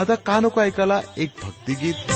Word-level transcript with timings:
आता 0.00 0.14
का 0.28 0.38
नको 0.40 0.60
ऐकायला 0.62 1.00
एक 1.24 1.30
भक्तिगीत 1.44 2.06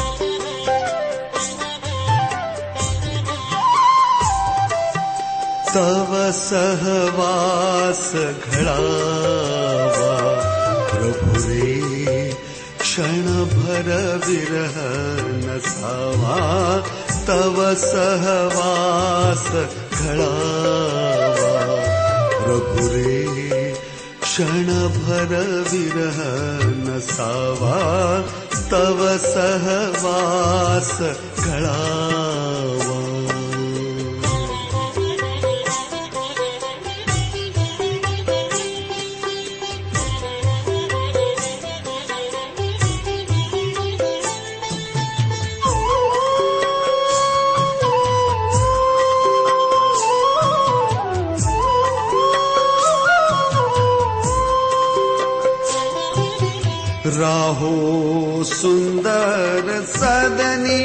तव 5.74 6.10
सहवास 6.38 8.00
घडावा 8.52 10.16
प्रभुरे 10.90 11.76
क्षणभर 12.80 13.88
विरह 14.26 14.76
नसावा 15.46 16.40
तव 17.28 17.56
सहवास 17.84 19.46
घडावा 20.02 21.54
प्रभुरे 22.44 23.21
क्षणभर 24.32 25.32
विरह 25.72 26.20
न 26.84 26.98
क्षण 27.08 28.22
तव 28.70 29.02
सहवास 29.24 30.96
कला 31.44 32.21
राहो 57.06 58.44
सुंदर 58.48 59.70
सदनी 59.92 60.82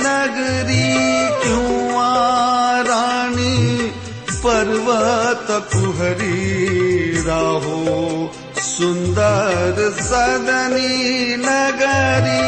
नगरी 0.00 0.88
किंवा 1.44 2.10
राणी 2.88 3.56
पर्वत 4.44 5.46
कुहरी 5.74 7.22
राहो 7.28 7.78
सुंदर 8.66 9.80
सदनी 10.00 11.36
नगरी 11.46 12.44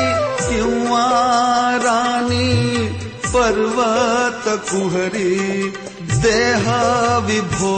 किंवा 0.48 1.06
राणी 1.86 2.52
पर्वत 3.32 4.44
कुहरी 4.70 5.34
देह 6.26 6.68
विभो 7.30 7.76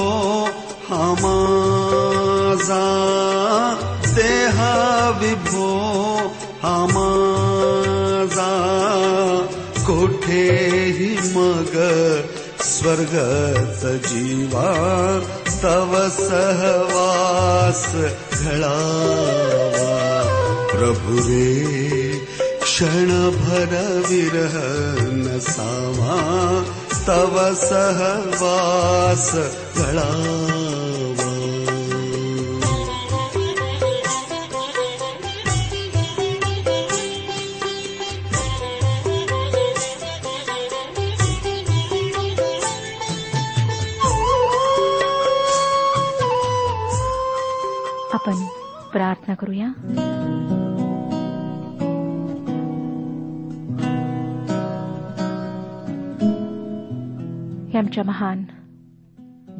हमाजा 0.91 2.83
देहा 4.19 4.75
विभो 5.21 5.67
आमाजा 6.69 8.53
कोे 9.89 10.43
हि 10.99 11.11
मग 11.35 11.75
स्वर्गत 12.69 13.85
जीवा 14.09 14.73
तव 15.63 15.93
सहवास 16.17 16.89
वास 16.95 17.85
गला 18.43 18.77
प्रभुरे 20.73 21.49
क्षणभर 22.63 23.75
विरह 24.09 24.59
न 25.15 25.39
समा 25.49 26.21
तव 27.07 27.39
सहवास 27.65 29.31
वास 29.35 30.88
प्रार्थना 48.99 49.35
करूया. 49.35 49.67
हे 57.73 57.79
आमच्या 57.79 58.05
महान 58.05 58.45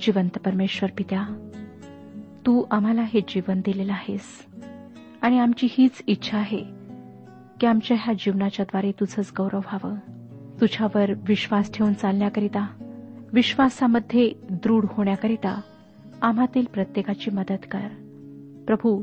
जिवंत 0.01 0.39
परमेश्वर 0.39 0.91
पित्या 0.97 1.51
तू 2.47 2.65
आम्हाला 2.71 3.03
हे 3.03 3.21
जीवन 3.21 3.61
दिलेलं 3.65 3.93
आहेस. 3.93 4.47
आणि 5.23 5.39
आमची 5.39 5.69
हीच 5.71 6.03
इच्छा 6.07 6.39
आहे 6.39 6.65
की 7.61 7.67
आमच्या 7.67 7.97
ह्या 8.01 8.15
जीवनाच्याद्वारे 8.15 8.93
तुझंच 8.93 9.33
गौरव 9.39 9.59
व्हावं. 9.59 9.97
तुझ्यावर 10.61 11.11
विश्वास 11.29 11.73
ठेवून 11.75 11.93
चालण्याकरिता 11.93 12.67
विश्वासामध्ये 13.33 14.33
दृढ 14.51 14.85
होण्याकरिता 14.89 15.61
आम्हातील 16.23 16.65
प्रत्येकाची 16.75 17.31
मदत 17.31 17.67
कर. 17.71 17.89
प्रभू 18.67 19.03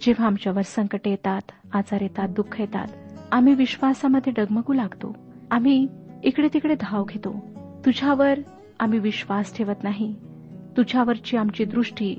जेव्हा 0.00 0.26
आमच्यावर 0.26 0.62
संकट 0.62 1.08
येतात 1.08 1.40
आजार 1.72 2.00
येतात 2.00 2.28
दुःख 2.28 2.60
येतात 2.60 2.88
आम्ही 3.32 3.54
विश्वासामध्ये 3.54 4.32
डगमगू 4.32 4.72
लागतो. 4.72 5.16
आम्ही 5.50 5.88
इकडे 6.22 6.48
तिकडे 6.54 6.74
धाव 6.80 7.04
घेतो. 7.04 7.46
तुझ्यावर 7.86 8.38
आम्ही 8.80 8.98
विश्वास 8.98 9.56
ठेवत 9.56 9.84
नाही. 9.84 10.14
तुझ्यावरची 10.76 11.36
आमची 11.36 11.64
दृष्टी 11.64 12.16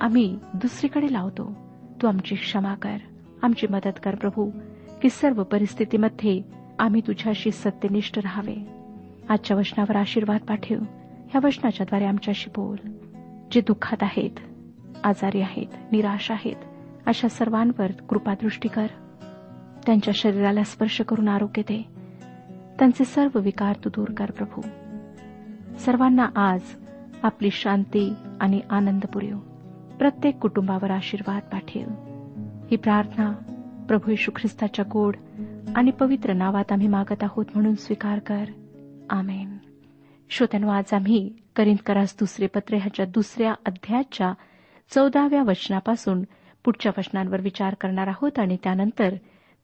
आम्ही 0.00 0.38
दुसरीकडे 0.54 1.12
लावतो. 1.12 1.54
तू 2.02 2.06
आमची 2.06 2.34
क्षमा 2.34 2.74
कर. 2.74 2.96
आमची 3.42 3.66
मदत 3.70 3.98
कर 4.02 4.14
प्रभू 4.14 4.50
की 5.02 5.10
सर्व 5.10 5.42
परिस्थितीमध्ये 5.42 6.42
आम्ही 6.78 7.00
तुझ्याशी 7.06 7.50
सत्यनिष्ठ 7.50 8.18
राहावे. 8.18 8.56
आजच्या 9.28 9.56
वचनावर 9.56 9.96
आशीर्वाद 9.96 10.40
पाठव. 10.40 10.76
ह्या 11.30 11.40
वचनाच्याद्वारे 11.44 12.04
आमच्याशी 12.04 12.50
बोल. 12.50 12.76
जे 13.52 13.60
दुःखात 13.60 14.02
आहेत 14.02 14.38
आजारी 15.04 15.40
आहेत 15.40 15.92
निराश 15.92 16.30
आहेत 16.30 16.56
अशा 17.06 17.28
सर्वांवर 17.28 17.92
कृपादृष्टी 17.92 18.68
कर. 18.68 18.86
त्यांच्या 19.86 20.14
शरीराला 20.16 20.62
स्पर्श 20.62 21.00
करून 21.00 21.28
आरोग्य 21.28 21.62
दे. 21.62 21.84
त्यांचे 22.78 23.04
सर्व 23.04 23.38
विकार 23.38 23.76
तू 23.84 23.90
दूर 23.90 24.12
कर 24.16 24.30
प्रभू. 24.30 24.60
सर्वांना 25.78 26.28
आज 26.36 26.60
आपली 27.22 27.50
शांती 27.52 28.12
आणि 28.40 28.60
आनंद 28.70 29.02
पुरेव. 29.02 29.38
प्रत्येक 29.98 30.38
कुटुंबावर 30.38 30.90
आशीर्वाद 30.90 31.42
पाठेव. 31.42 31.88
ही 32.70 32.76
प्रार्थना 32.76 33.32
प्रभू 33.88 34.10
येशू 34.10 34.30
ख्रिस्ताच्या 34.36 34.84
गोड 34.92 35.16
आणि 35.76 35.90
पवित्र 35.90 36.32
नावात 36.32 36.72
आम्ही 36.72 36.88
मागत 36.88 37.22
आहोत 37.22 37.44
म्हणून 37.54 37.74
स्वीकार 37.74 38.18
कर. 38.18 38.44
आमेन. 39.10 39.56
श्रोत्यानो 40.30 40.68
आज 40.68 40.84
आम्ही 40.92 41.32
करिंदकरास 41.56 42.16
दुसरे 42.18 42.46
पत्र 42.46 42.74
ह्याच्या 42.76 43.06
दुसऱ्या 43.06 43.54
अध्यायाच्या 43.66 44.32
चौदाव्या 44.94 45.42
वचनापासून 45.42 46.22
पुढच्या 46.64 46.92
वचनांवर 46.98 47.40
विचार 47.40 47.74
करणार 47.74 48.06
आहोत 48.06 48.38
आणि 48.38 48.56
त्यानंतर 48.64 49.14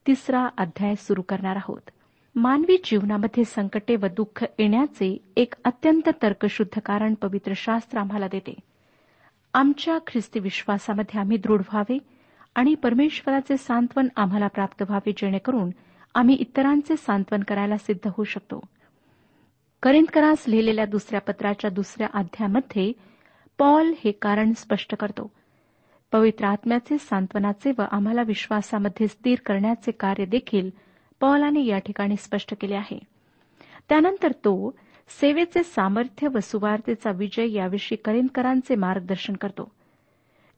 तिसरा 0.06 0.48
अध्याय 0.58 0.94
सुरू 0.94 1.22
करणार 1.22 1.56
आहोत. 1.56 1.90
मानवी 2.34 2.76
जीवनामध्ये 2.84 3.44
संकटे 3.44 3.96
व 3.96 4.06
दुःख 4.06 4.44
येण्याचे 4.58 5.16
एक 5.36 5.54
अत्यंत 5.64 6.08
तर्कशुद्ध 6.22 6.80
कारण 6.80 7.14
पवित्र 7.14 7.52
शास्त्र 7.56 7.98
आम्हाला 7.98 8.26
देते. 8.26 8.54
आमच्या 9.54 9.98
ख्रिस्ती 9.98 10.40
विश्वासामध्ये 10.40 11.20
आम्ही 11.20 11.36
दृढ 11.36 11.60
व्हावे 11.60 11.98
आणि 12.54 12.74
परमेश्वराचे 12.74 13.56
सांत्वन 13.56 14.08
आम्हाला 14.16 14.46
प्राप्त 14.46 14.82
व्हावे 14.82 15.12
जेणेकरून 15.16 15.70
आम्ही 16.14 16.34
इतरांचे 16.34 16.96
सांत्वन 16.96 17.40
करायला 17.40 17.76
सिद्ध 17.76 18.08
होऊ 18.08 18.24
शकतो. 18.24 18.60
करिंदकरास 19.82 20.44
लिहिलेल्या 20.48 20.84
दुसऱ्या 20.84 21.20
पत्राच्या 21.20 21.70
दुसऱ्या 21.70 22.08
अध्यायामध्ये 22.14 22.92
पॉल 23.58 23.92
हे 24.04 24.12
कारण 24.12 24.52
स्पष्ट 24.52 24.94
करतो. 24.94 25.32
पवित्र 26.12 26.44
आत्म्याचे 26.44 26.98
सांत्वनाचे 26.98 27.72
व 27.78 27.82
आम्हाला 27.90 28.22
विश्वासामध्ये 28.22 29.08
स्थिर 29.08 29.38
करण्याचे 29.46 29.90
कार्य 29.90 30.24
देखील 30.24 30.70
पॉलाने 31.20 31.64
या 31.64 31.78
ठिकाणी 31.78 32.16
स्पष्ट 32.16 32.54
केले 32.60 32.74
आहे. 32.74 32.98
त्यानंतर 33.88 34.32
तो 34.32 34.74
सेवेचे 35.20 35.62
सामर्थ्य 35.62 36.28
व 36.28 36.38
सुवार्तेचा 36.42 37.10
विजय 37.10 37.50
याविषयी 37.50 37.96
करिंदकरांचे 37.96 38.74
मार्गदर्शन 38.74 39.32
करतो. 39.32 39.70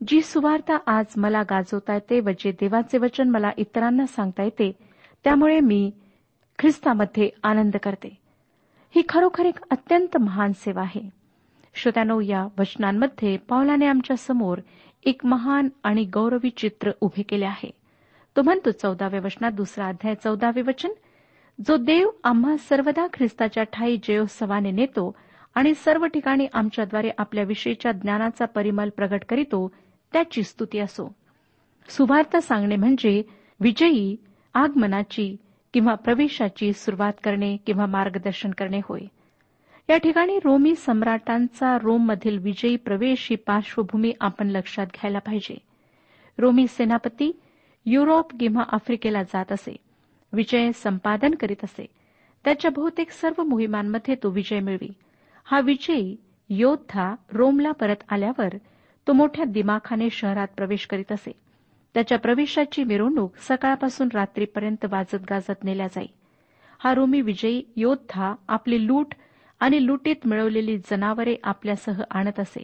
जी 0.09 0.23
सुवार्ता 0.23 0.79
आज 0.87 1.07
मला 1.17 1.43
गाजवता 1.43 1.95
येते 1.95 2.21
व 2.21 2.31
जे 2.39 2.53
देवाचे 2.53 2.99
वचन 2.99 3.29
मला 3.29 3.51
इतरांना 3.57 4.07
सांगता 4.07 4.43
येते 4.43 4.73
त्यामुळे 5.25 5.61
मी 5.61 5.91
ख्रिस्तामध्ये 6.59 7.31
आनंद 7.43 7.77
करते. 7.83 8.19
ही 8.95 9.03
खरोखर 9.09 9.45
एक 9.45 9.59
अत्यंत 9.71 10.17
महान 10.17 10.53
सेवा 10.53 10.83
आहे. 10.83 11.11
श्रोत्यानो 11.75 12.21
या 12.21 12.49
वचनांमध्ये 12.59 13.37
पावलाने 13.37 13.87
आमच्यासमोर 13.87 14.59
एक 15.05 15.27
महान 15.27 15.69
आणि 15.83 16.05
गौरवी 16.05 16.51
चित्र 16.51 16.91
उभे 17.01 17.23
केले 17.23 17.45
आहे. 17.45 17.71
तो 18.37 18.43
म्हणतो 18.43 18.71
चौदाव्या 18.71 19.21
वचनात 19.25 19.53
दुसरा 19.53 19.87
अध्याय 19.87 20.15
चौदावे 20.15 20.63
वचन 20.63 20.89
जो 21.67 21.77
देव 21.77 22.11
आम्हा 22.25 22.57
सर्वदा 22.57 23.07
ख्रिस्ताच्या 23.13 23.63
ठाई 23.63 23.97
जयोत्सवाने 24.05 24.71
नेतो 24.71 25.17
आणि 25.55 25.75
सर्व 25.75 26.07
ठिकाणी 26.07 26.47
आमच्याद्वारे 26.53 27.11
आपल्याविषयीच्या 27.19 27.93
ज्ञानाचा 27.93 28.45
परिमल 28.45 28.89
प्रगट 28.89 29.25
करीतो 29.29 29.73
त्याची 30.13 30.43
स्तुती 30.43 30.79
असो. 30.79 31.15
सुभार्थ 31.89 32.37
सांगणे 32.37 32.77
म्हणजे 32.77 33.23
विजयी 33.61 34.17
आगमनाची 34.55 35.37
किंवा 35.75 35.95
प्रवेशाची 35.95 36.73
सुरुवात 36.73 37.13
करणे 37.25 37.57
किंवा 37.57 37.87
मार्गदर्शन 37.87 38.51
करणे 38.51 38.81
होय. 38.85 39.01
या 39.91 39.97
ठिकाणी 39.97 40.39
रोमी 40.45 40.75
सम्राटांचा 40.75 41.79
रोममधील 41.83 42.39
विजयी 42.39 42.77
प्रवेश 42.77 43.27
ही 43.31 43.37
पार्श्वभूमी 43.37 44.13
आपण 44.21 44.47
लक्षात 44.47 44.87
घ्यायला 44.87 45.19
पाहिजे. 45.19 45.59
रोमी 46.39 46.67
सेनापती 46.67 47.41
युरोप 47.87 48.33
किंवा 48.41 48.63
आफ्रिकेला 48.73 49.23
जात 49.23 49.53
असे. 49.53 49.77
विजय 50.33 50.73
संपादन 50.73 51.35
करीत 51.35 51.65
असे. 51.65 51.87
त्याच्या 52.45 52.71
बहुतेक 52.71 53.11
सर्व 53.11 53.43
मोहिमांमध्ये 53.43 54.15
तो 54.15 54.31
विजय 54.31 54.61
मिळवी. 54.61 54.89
हा 55.45 55.61
विजयी 55.61 56.17
योद्धा 56.49 57.15
रोमला 57.33 57.73
परत 57.73 58.05
आल्यावर 58.09 58.49
तो 59.07 59.13
मोठ्या 59.13 59.45
दिमाखाने 59.45 60.11
शहरात 60.11 60.49
प्रवेश 60.57 60.87
करीत 60.87 61.13
असे. 61.13 61.33
त्याच्या 61.95 62.19
प्रवेशाची 62.19 62.85
मिरवणूक 62.85 63.33
सकाळपासून 63.37 64.09
रात्रीपर्यंत 64.15 64.85
वाजत 64.85 65.19
गाजत 65.31 65.65
नेल्या 65.65 65.87
जाई. 65.87 66.07
हा 66.85 66.95
रोमी 66.95 67.21
विजयी 67.21 67.63
योद्धा 67.77 68.35
आपली 68.49 68.87
लूट 68.87 69.15
आणि 69.61 69.87
लुटीत 69.87 70.17
मिळवलेली 70.25 70.79
जनावरे 70.79 71.37
आपल्यासह 71.45 72.03
आणत 72.11 72.41
असे. 72.41 72.63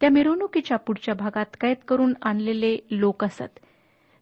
त्या 0.00 0.10
मिरवणुकीच्या 0.10 0.76
पुढच्या 0.76 1.14
भागात 1.14 1.46
कैद 1.60 1.76
करून 1.88 2.14
आणलेले 2.22 2.78
लोक 2.90 3.24
असत. 3.24 3.58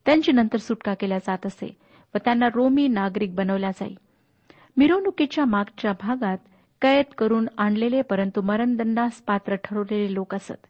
त्यांची 0.07 0.33
नंतर 0.33 0.57
सुटका 0.57 0.95
केल्या 0.95 1.19
जात 1.19 1.47
असे 1.47 1.77
व 2.15 2.19
त्यांना 2.25 2.49
रोमी 2.55 2.89
नागरिक 2.89 3.35
बनवल्या 3.35 3.71
जाई. 3.71 3.95
मिरवणुकीच्या 4.77 5.45
मागच्या 5.45 5.93
भागात 5.93 6.39
कैद 6.83 7.05
करून 7.19 7.47
आणलेले 7.59 8.03
परंतु 8.03 8.43
मरणदंडास 8.43 9.13
पात्र 9.13 9.55
ठरवलेले 9.55 10.15
लोक 10.15 10.35
असत. 10.35 10.67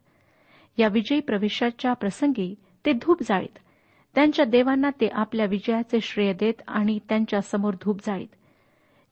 या 0.77 0.87
विजयी 0.87 1.19
प्रवेशाच्या 1.19 1.93
प्रसंगी 1.93 2.55
ते 2.85 2.93
धूप 2.93 3.23
जाळीत. 3.23 3.59
त्यांच्या 4.15 4.45
देवांना 4.45 4.89
ते 4.89 5.07
आपल्या 5.07 5.45
विजयाचे 5.45 6.01
श्रेय 6.01 6.33
देत 6.33 6.61
आणि 6.67 6.99
त्यांच्यासमोर 7.09 7.73
धूप 7.73 7.99
जाळीत. 8.05 8.27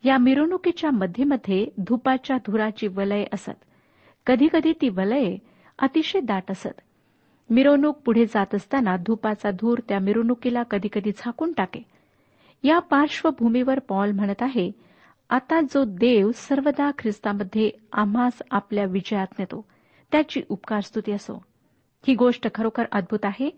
या 0.03 0.17
मिरवणुकीच्या 0.17 0.91
मध्येमध्ये 0.91 1.65
धुपाच्या 1.77 2.37
धुराची 2.37 2.87
वलय 2.87 3.25
असत. 3.33 3.65
कधीकधी 4.25 4.73
ती 4.73 4.89
वलये 4.89 5.37
अतिशय 5.79 6.19
दाट 6.19 6.51
असत. 6.51 6.81
मिरवणूक 7.49 7.97
पुढे 7.97 8.25
जात 8.25 8.55
असताना 8.55 8.97
धुपाचा 8.97 9.51
धूर 9.51 9.79
त्या 9.89 9.99
मिरवणुकीला 9.99 10.63
कधीकधी 10.63 11.11
झाकून 11.17 11.53
टाके. 11.53 11.85
या 12.63 12.79
पार्श्वभूमीवर 12.79 13.79
पॉल 13.79 14.11
म्हणत 14.11 14.41
आहे 14.41 14.71
आता 15.29 15.61
जो 15.61 15.83
देव 15.85 16.31
सर्वदा 16.35 16.91
ख्रिस्तामध्ये 16.99 17.71
आम्हास 17.93 18.41
आपल्या 18.51 18.85
विजयात 18.85 19.27
नेतो 19.39 19.65
त्याची 20.11 20.41
उपकार 20.49 20.79
स्तुती 20.79 21.11
असो. 21.11 21.43
ही 22.07 22.15
गोष्ट 22.15 22.47
खरोखर 22.55 22.83
अद्भुत 22.91 23.19
आहे. 23.23 23.49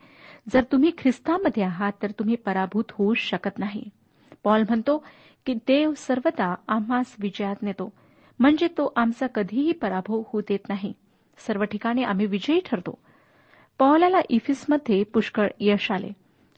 जर 0.53 0.63
तुम्ही 0.71 0.91
ख्रिस्तामध्ये 0.97 1.63
आहात 1.63 1.91
तर 2.03 2.12
तुम्ही 2.12 2.36
पराभूत 2.36 2.83
होऊ 2.91 3.13
शकत 3.13 3.59
नाही. 3.59 3.89
पॉल 4.44 4.62
म्हणतो 4.62 5.06
की 5.45 5.53
देव 5.53 5.94
सर्वदा 5.97 6.56
आम्हास 6.68 7.15
विजयात 7.19 7.56
नेतो. 7.62 7.94
म्हणजे 8.39 8.68
तो 8.68 8.94
आमचा 8.95 9.27
कधीही 9.27 9.72
पराभव 9.72 10.17
होऊ 10.17 10.41
देत 10.41 10.60
नाही. 10.69 10.93
सर्व 11.38 11.63
ठिकाणी 11.63 12.03
आम्ही 12.03 12.25
विजयी 12.25 12.60
ठरतो. 12.65 12.98
पॉलाला 13.79 14.19
इफिसमध्ये 14.29 15.03
पुष्कळ 15.03 15.48
यश 15.60 15.91
आले. 15.91 16.10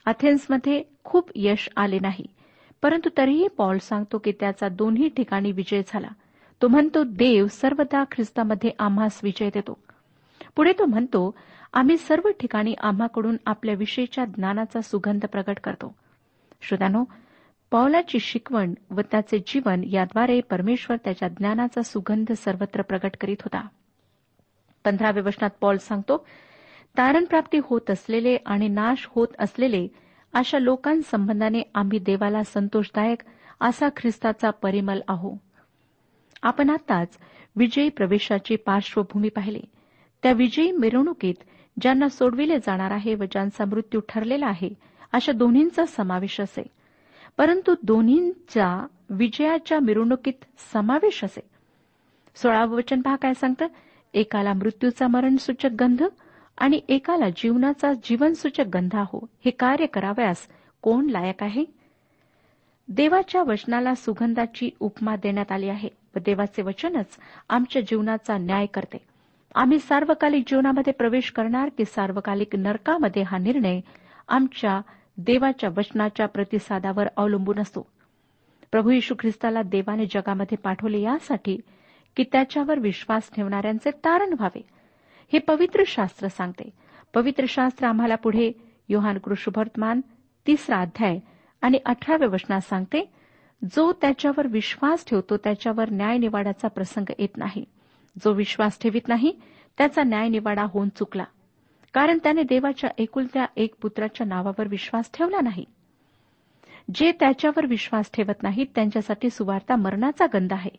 अथेन्समध्ये 0.06 0.84
खूप 1.04 1.30
यश 1.36 1.70
आले 1.78 2.00
नाही. 2.00 2.26
परंतु 2.82 3.10
तरीही 3.18 3.48
पॉल 3.48 3.78
सांगतो 3.78 4.18
की 4.18 4.32
त्याचा 4.32 4.70
दोन्ही 4.70 5.10
ठिकाणी 5.10 5.52
विजय 5.52 5.82
झाला. 5.88 6.08
तो 6.62 6.68
म्हणतो 6.68 7.04
देव 7.04 7.48
सर्वदा 7.48 8.04
ख्रिस्तामध्ये 8.12 8.72
आम्हास 8.80 9.20
विजय 9.24 9.50
देतो. 9.54 9.78
पुढे 10.56 10.72
तो 10.72 10.86
म्हणतो 10.86 11.36
आम्ही 11.74 11.98
सर्व 11.98 12.30
ठिकाणी 12.40 12.74
आम्हाकडून 12.80 13.38
आपल्याविषयीच्या 13.46 14.26
ज्ञानाचा 14.26 14.82
सुगंध 14.82 15.26
प्रकट 15.26 15.60
करतो. 15.64 15.96
श्रोत्यानो 16.62 17.04
पौलाची 17.72 18.20
शिकवण 18.20 18.74
व 18.92 19.02
त्याचे 19.12 19.40
जीवन 19.40 19.84
याद्वारे 19.84 20.42
परमेश्वर 20.42 20.98
त्याच्या 20.98 21.28
ज्ञानाचा 21.28 21.82
सुगंध 21.82 22.32
सर्वत्र 22.32 22.82
प्रकट 22.82 23.12
करीत 23.22 23.36
होता. 23.40 23.68
पंधराव्या 24.86 25.24
वचनात 25.26 25.50
पॉल 25.62 25.78
सांगतो 25.78 26.28
तारणप्राप्ती 26.98 27.60
होत 27.64 27.92
असलेले 27.92 28.38
आणि 28.46 28.68
नाश 28.68 29.08
होत 29.16 29.28
असलेले 29.40 29.88
अशा 30.34 30.60
लोकांसंबंधाने 30.60 31.62
आम्ही 31.76 32.00
देवाला 32.00 32.44
संतोषदायक 32.44 33.18
असा 33.62 33.90
ख्रिस्ताचा 33.98 34.50
परिमल 34.50 35.02
आहो. 35.08 35.38
आपण 36.44 36.70
आताच 36.70 37.18
विजयी 37.56 37.90
प्रवेशाची 37.90 38.56
पार्श्वभूमी 38.56 39.30
पाहिली. 39.30 39.62
त्या 40.24 40.32
विजयी 40.32 40.72
मिरवणुकीत 40.72 41.36
ज्यांना 41.82 42.08
सोडविले 42.08 42.58
जाणार 42.58 42.92
आहे 42.92 43.16
व 43.16 43.24
ज्यांचा 43.24 43.66
मृत्यू 43.66 44.00
ठरलेला 44.10 44.48
आहे 44.48 44.74
अशा 45.14 45.32
दोन्हींचा 45.32 45.86
समावेश 45.86 46.42
असे. 46.42 46.64
परंतु 47.38 47.76
दोन्हींचा 47.84 48.86
विजयाच्या 49.10 49.80
मिरवणुकीत 49.80 50.46
समावेश 50.74 51.24
असे. 51.24 51.42
सोळावं 52.36 52.76
वचन 52.76 53.02
पहा 53.02 53.16
काय 53.16 53.34
सांगतं? 53.34 53.68
एकाला 54.14 54.54
मृत्यूचा 54.54 55.08
मरणसूचक 55.08 55.70
गंध 55.80 56.04
आणि 56.58 56.80
एकाला 56.90 57.30
जीवनाचा 57.30 57.94
जीवनसूचक 57.94 58.66
गंधा 58.74 59.04
हो 59.08 59.26
हे 59.46 59.52
कार्य 59.52 59.86
करावयास 59.86 60.48
कोण 60.82 61.10
लायक 61.10 61.44
आहे? 61.44 61.64
देवाच्या 62.88 63.44
वचनाला 63.44 63.96
सुगंधाची 63.96 64.70
उपमा 64.80 65.16
देण्यात 65.16 65.52
आली 65.52 65.70
आहे 65.70 65.90
व 66.16 66.20
देवाचे 66.20 66.62
वचनच 66.62 67.18
आमच्या 67.50 67.82
जीवनाचा 67.82 68.38
न्याय 68.38 68.66
करते. 68.66 68.98
आम्ही 69.56 69.80
सार्वकालिक 69.80 70.44
जीवनामध्ये 70.48 70.94
प्रवेश 70.94 71.32
करणार 71.32 71.70
की 71.78 71.86
सार्वकालिक 71.86 72.56
नरकामध्ये 72.56 73.24
हा 73.24 73.38
निर्णय 73.38 73.80
आमच्या 74.28 74.82
देवाच्या 75.18 75.70
वचनाच्या 75.78 76.26
प्रतिसादावर 76.26 77.08
अवलंबून 77.18 77.60
असतो. 77.60 77.82
प्रभू 78.72 78.92
यशू 78.92 79.16
ख्रिस्ताला 79.20 79.62
देवाने 79.62 80.06
जगामध्ये 80.06 80.58
पाठवले 80.58 81.02
यासाठी 81.02 81.58
की 82.16 82.24
त्याच्यावर 82.32 82.80
विश्वास 82.80 83.30
ठेवणाऱ्यांचे 83.36 83.92
तारण 83.92 84.34
व्हावे. 84.34 84.62
हे 85.34 85.40
पवित्र 85.40 85.84
शास्त्र 85.88 86.28
सांगते. 86.28 86.70
पवित्र 87.14 87.46
शास्त्र 87.48 87.88
आम्हाला 87.88 88.16
पुढे 88.16 88.52
योहान 88.90 89.18
कृषुभर्तमान 89.18 90.02
तिसरा 90.48 90.78
अध्याय 90.78 91.20
आणि 91.62 91.80
अठराव्या 91.86 92.28
वचनात 92.28 92.62
सांगते 92.62 93.10
जो 93.76 93.94
त्याच्यावर 93.94 94.48
विश्वास 94.48 95.06
ठेवतो 95.08 95.38
त्याच्यावर 95.38 95.90
न्यायनिवाडाचा 95.90 96.68
प्रसंग 96.68 97.12
येत 97.20 97.38
नाही. 97.38 97.66
जो 98.26 98.34
विश्वास 98.34 98.80
ठेवित 98.80 99.08
नाही 99.08 99.40
त्याचा 99.78 100.04
न्यायनिवाडा 100.04 100.64
होऊन 100.64 100.90
चुकला. 100.90 101.24
कारण 101.94 102.18
त्याने 102.24 102.44
देवाच्या 102.44 102.90
एकुलत्या 102.98 103.46
एक 103.58 103.76
पुत्राच्या 103.82 104.28
नावावर 104.28 104.68
विश्वास 104.68 105.10
ठेवला 105.14 105.42
नाही. 105.42 105.66
जे 106.96 107.12
त्याच्यावर 107.12 107.66
विश्वास 107.66 108.12
ठेवत 108.14 108.44
नाहीत 108.44 108.66
त्यांच्यासाठी 108.76 109.30
सुवार्ता 109.30 109.76
मरणाचा 109.76 110.26
गंध 110.34 110.54
आहे. 110.54 110.72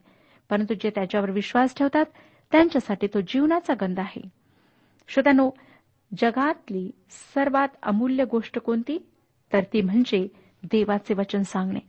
परंतु 0.50 0.75
जे 0.75 0.90
त्याच्यावर 0.90 1.31
विश्वास 1.31 1.75
ठेवतात 1.76 2.04
त्यांच्यासाठी 2.52 3.07
तो 3.07 3.21
जीवनाचा 3.21 3.75
गंध 3.75 3.99
आहे. 3.99 4.21
श्रोत्यानो 5.09 5.50
जगातली 6.19 6.90
सर्वात 7.11 7.69
अमूल्य 7.83 8.25
गोष्ट 8.25 8.59
कोणती? 8.59 9.07
तर 9.52 9.61
ती 9.73 9.81
म्हणजे 9.81 10.28
देवाचे 10.64 11.14
वचन 11.14 11.42
सांगणे. 11.42 11.81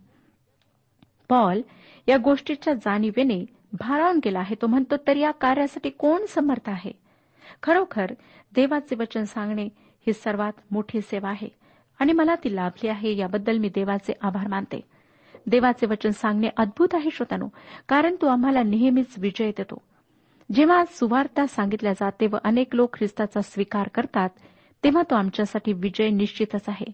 पॉल 1.30 1.62
या 2.08 2.18
गोष्टीच्या 2.18 2.74
जाणीवेने 2.74 3.46
भारावून 3.74 4.20
गेला 4.26 4.40
आहे. 4.40 4.56
तो 4.62 4.68
म्हणतो 4.68 4.96
तर 5.08 5.16
या 5.16 5.32
कार्यासाठी 5.32 5.90
कोण 5.90 6.26
समर्थ 6.26 6.70
आहे? 6.70 7.03
खरोखर 7.64 8.12
देवाचे 8.56 8.96
वचन 8.96 9.24
सांगणे 9.24 9.66
ही 10.08 10.14
सर्वात 10.14 10.54
मोठी 10.72 11.02
सेवा 11.02 11.30
आहे 11.30 11.50
आणि 12.00 12.14
मला 12.14 12.36
ती 12.36 12.56
लाभली 12.56 12.88
आहे 12.88 13.18
याबद्दल 13.18 13.58
मी 13.58 13.70
देवाचे 13.70 14.14
आभार 14.22 14.48
मानते. 14.48 14.82
देवाचे 15.48 15.86
वचन 15.86 16.10
सांगणे 16.10 16.50
अद्भुत 16.58 16.88
आहे 16.94 17.10
श्रोतानो 17.12 17.48
कारण 17.90 18.16
तो 18.22 18.28
आम्हाला 18.28 18.64
नेहमीच 18.64 19.16
विजय 19.18 19.52
देतो. 19.58 19.82
जेव्हा 20.52 20.84
सुवार्ता 20.86 21.46
सांगितल्या 21.48 21.94
जाते 21.94 22.28
व 22.28 22.38
अनेक 22.44 22.76
लोक 22.76 22.98
ख्रिस्ताचा 22.98 23.42
स्वीकार 23.42 23.88
करतात 23.88 24.30
तेव्हा 24.84 25.04
तो 25.04 25.16
आमच्यासाठी 25.16 25.74
विजय 25.74 26.10
निश्चितच 26.10 26.62
आहे. 26.68 26.92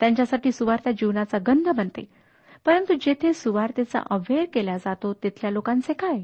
त्यांच्यासाठी 0.00 0.52
सुवार्ता 0.52 0.90
जीवनाचा 0.90 1.38
गंध 1.46 1.68
बनते. 1.68 2.04
परंतु 2.66 2.94
जेथे 3.00 3.32
सुवार्तेचा 3.32 4.00
अव्यय 4.10 4.44
केला 4.44 4.76
जातो 4.76 5.12
तिथल्या 5.12 5.50
लोकांचे 5.50 5.92
काय? 5.92 6.22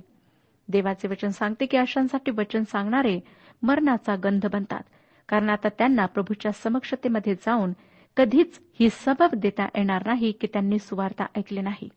देवाचे 0.69 1.09
वचन 1.09 1.29
सांगते 1.29 1.67
की 1.67 1.77
अशांसाठी 1.77 2.31
वचन 2.31 2.63
सांगणारे 2.63 3.21
मरणाचा 3.63 4.17
गंध 4.17 4.47
बनतात. 4.47 4.83
कारण 5.29 5.51
आता 5.51 5.69
त्यांना 5.69 6.07
प्रभूच्या 6.07 6.53
समक्षतेमध्ये 6.53 7.35
जाऊन 7.35 7.73
कधीच 8.17 8.61
ही 8.81 8.89
सबब 8.91 9.29
देता 9.37 9.69
येणार 9.75 10.07
नाही 10.07 10.33
की 10.33 10.47
त्यांनी 10.47 10.79
सुवार्ता 10.79 11.27
ऐकली 11.37 11.61
नाही. 11.61 11.89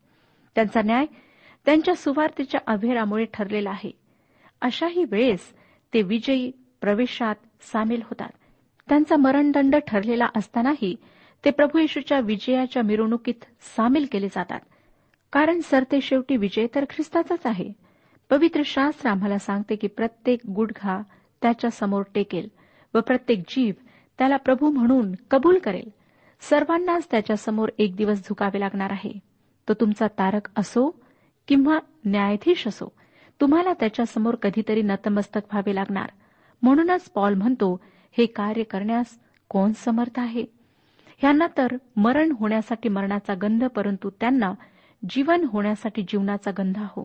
त्यांचा 0.56 0.82
न्याय 0.82 1.06
त्यांच्या 1.66 1.96
सुवार्तेच्या 1.96 2.62
अभेरामुळे 2.68 3.26
ठरलेला 3.34 3.70
आहे. 3.70 3.92
अशाही 4.62 5.04
वेळेस 5.04 5.54
ते 5.94 6.02
विजयी 6.02 6.52
प्रवेशात 6.82 7.36
सामील 7.62 8.02
होतात. 8.04 8.30
त्यांचा 8.90 9.16
मरणदंड 9.16 9.76
ठरलेला 9.76 10.28
असतानाही 10.36 10.96
ते 11.46 11.52
प्रभू 11.52 11.80
येशूच्या 11.80 12.20
विजयाच्या 12.20 12.84
मिरवणुकीत 12.84 13.46
सामील 13.78 14.06
केले 14.12 14.28
जातात. 14.28 14.60
कारण 15.34 15.60
सरते 15.60 16.02
शेवटी 16.02 16.38
विजय 16.38 16.68
तर 16.76 16.86
ख्रिस्ताचाच 16.90 17.46
आहे. 17.46 17.72
पवित्र 18.30 18.62
शास्त्र 18.66 19.10
आम्हाला 19.10 19.38
सांगते 19.38 19.76
की 19.76 19.88
प्रत्येक 19.88 20.40
गुडघा 20.50 21.02
त्याच्यासमोर 21.44 22.04
टेकेल 22.16 22.48
व 22.94 23.00
प्रत्येक 23.00 23.40
जीव 23.40 23.74
त्याला 24.18 24.38
प्रभू 24.38 24.72
म्हणून 24.72 25.12
कबूल 25.32 25.60
करेल. 25.60 25.90
सर्वांनाच 26.42 27.08
त्याच्यासमोर 27.12 27.70
एक 27.78 27.96
दिवस 27.96 28.20
झुकावे 28.20 28.60
लागणार 28.60 28.92
आहे. 28.92 29.12
तो 29.70 29.74
तुमचा 29.74 30.08
तारक 30.08 30.50
असो 30.56 31.00
किंवा 31.48 31.80
न्यायाधीश 32.06 32.68
असो 32.68 32.92
तुम्हाला 33.42 33.74
त्याच्यासमोर 33.74 34.36
कधीतरी 34.36 34.82
नतमस्तक 34.82 35.42
व्हावे 35.52 35.76
लागणार. 35.76 36.10
म्हणूनच 36.62 37.10
पॉल 37.10 37.34
म्हणतो 37.34 37.80
हे 38.18 38.26
कार्य 38.26 38.64
करण्यास 38.64 39.20
कोण 39.50 39.72
समर्थ 39.72 40.20
आहे? 40.20 40.46
ह्यांना 41.18 41.48
तर 41.58 41.68
मरण 41.96 42.32
होण्यासाठी 42.40 42.90
मरणाचा 42.90 43.34
गंध 43.34 43.66
परंतु 43.66 44.10
त्यांना 44.10 44.54
जीवन 45.10 45.46
होण्यासाठी 45.50 46.02
जीवनाचा 46.02 46.52
गंध 46.52 46.78
हो. 46.78 47.04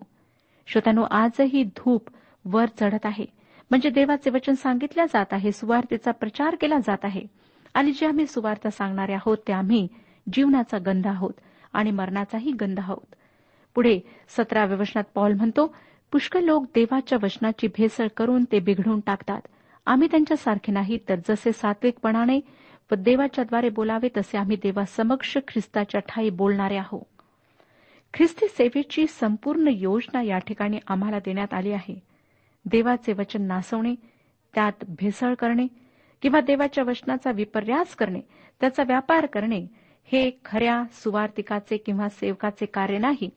श्रोत्यानो 0.67 1.03
आजही 1.11 1.63
धूप 1.63 2.11
वर 2.45 2.67
चढत 2.81 3.07
आहे. 3.07 3.38
म्हणजे 3.71 3.91
देवाचे 3.91 4.31
वचन 4.31 4.55
सांगितल्या 4.55 5.07
जात 5.07 5.33
आहे 5.33 5.53
सुवार्थेचा 5.53 6.11
प्रचार 6.11 6.55
केला 6.61 6.79
जात 6.79 7.05
आहे. 7.05 7.23
आणि 7.75 7.93
जे 7.93 8.07
आम्ही 8.07 8.27
सुवार्थ 8.27 8.69
सांगणारे 8.69 9.13
आहोत 9.13 9.39
ते 9.49 9.53
आम्ही 9.53 9.89
जीवनाचा 10.33 10.79
गंध 10.79 11.07
आहोत 11.07 11.33
आणि 11.73 11.91
मरणाचाही 11.91 12.53
गंध 12.53 12.79
आहोत. 12.79 13.15
पुढे 13.75 14.01
सतराव्या 14.29 14.77
वचनात 14.77 15.05
पॉल 15.15 15.33
म्हणतो 15.33 15.75
पुष्कळ 16.13 16.41
लोक 16.41 16.65
देवाच्या 16.65 17.19
वचनाची 17.23 17.67
भेसळ 17.67 18.07
करून 18.17 18.45
ते 18.45 18.61
बिघडून 18.61 19.01
टाकतात. 19.01 19.41
आम्ही 19.87 20.09
त्यांच्यासारखे 20.11 20.73
नाही 20.73 20.99
तर 21.09 21.15
जसे 21.29 21.53
सात्विकपणाने 21.53 22.41
व 22.93 22.95
देवाच्याद्वारे 22.95 23.69
बोलावे 23.69 24.09
तसे 24.17 24.39
आम्ही 24.39 24.57
देवासमक्ष 24.57 25.39
ख्रिस्ताच्या 25.49 26.01
ठाई 26.01 26.31
बोलणारे 26.31 26.77
आहोत. 26.77 27.23
ख्रिस्ती 28.15 28.49
सेवेची 28.49 29.07
संपूर्ण 29.07 29.69
योजना 29.69 30.23
या 30.23 30.39
ठिकाणी 30.39 30.79
आम्हाला 30.87 31.19
देण्यात 31.19 31.55
आली 31.55 31.73
आहे. 31.73 32.08
देवाचे 32.69 33.13
वचन 33.13 33.43
नासवणे 33.43 33.95
त्यात 34.55 34.85
भेसळ 34.89 35.35
करणे 35.35 35.67
किंवा 36.23 36.41
देवाच्या 36.41 36.85
वचनाचा 36.85 37.31
विपर्यास 37.31 37.95
करणे 37.95 38.21
त्याचा 38.61 38.83
व्यापार 38.83 39.27
करणे 39.27 39.67
हे 40.05 40.31
खऱ्या 40.45 40.83
सुवार्तिकाचे 40.93 41.77
किंवा 41.77 42.09
सेवकाचे 42.09 42.67
कार्य 42.67 42.99
नाही. 42.99 43.31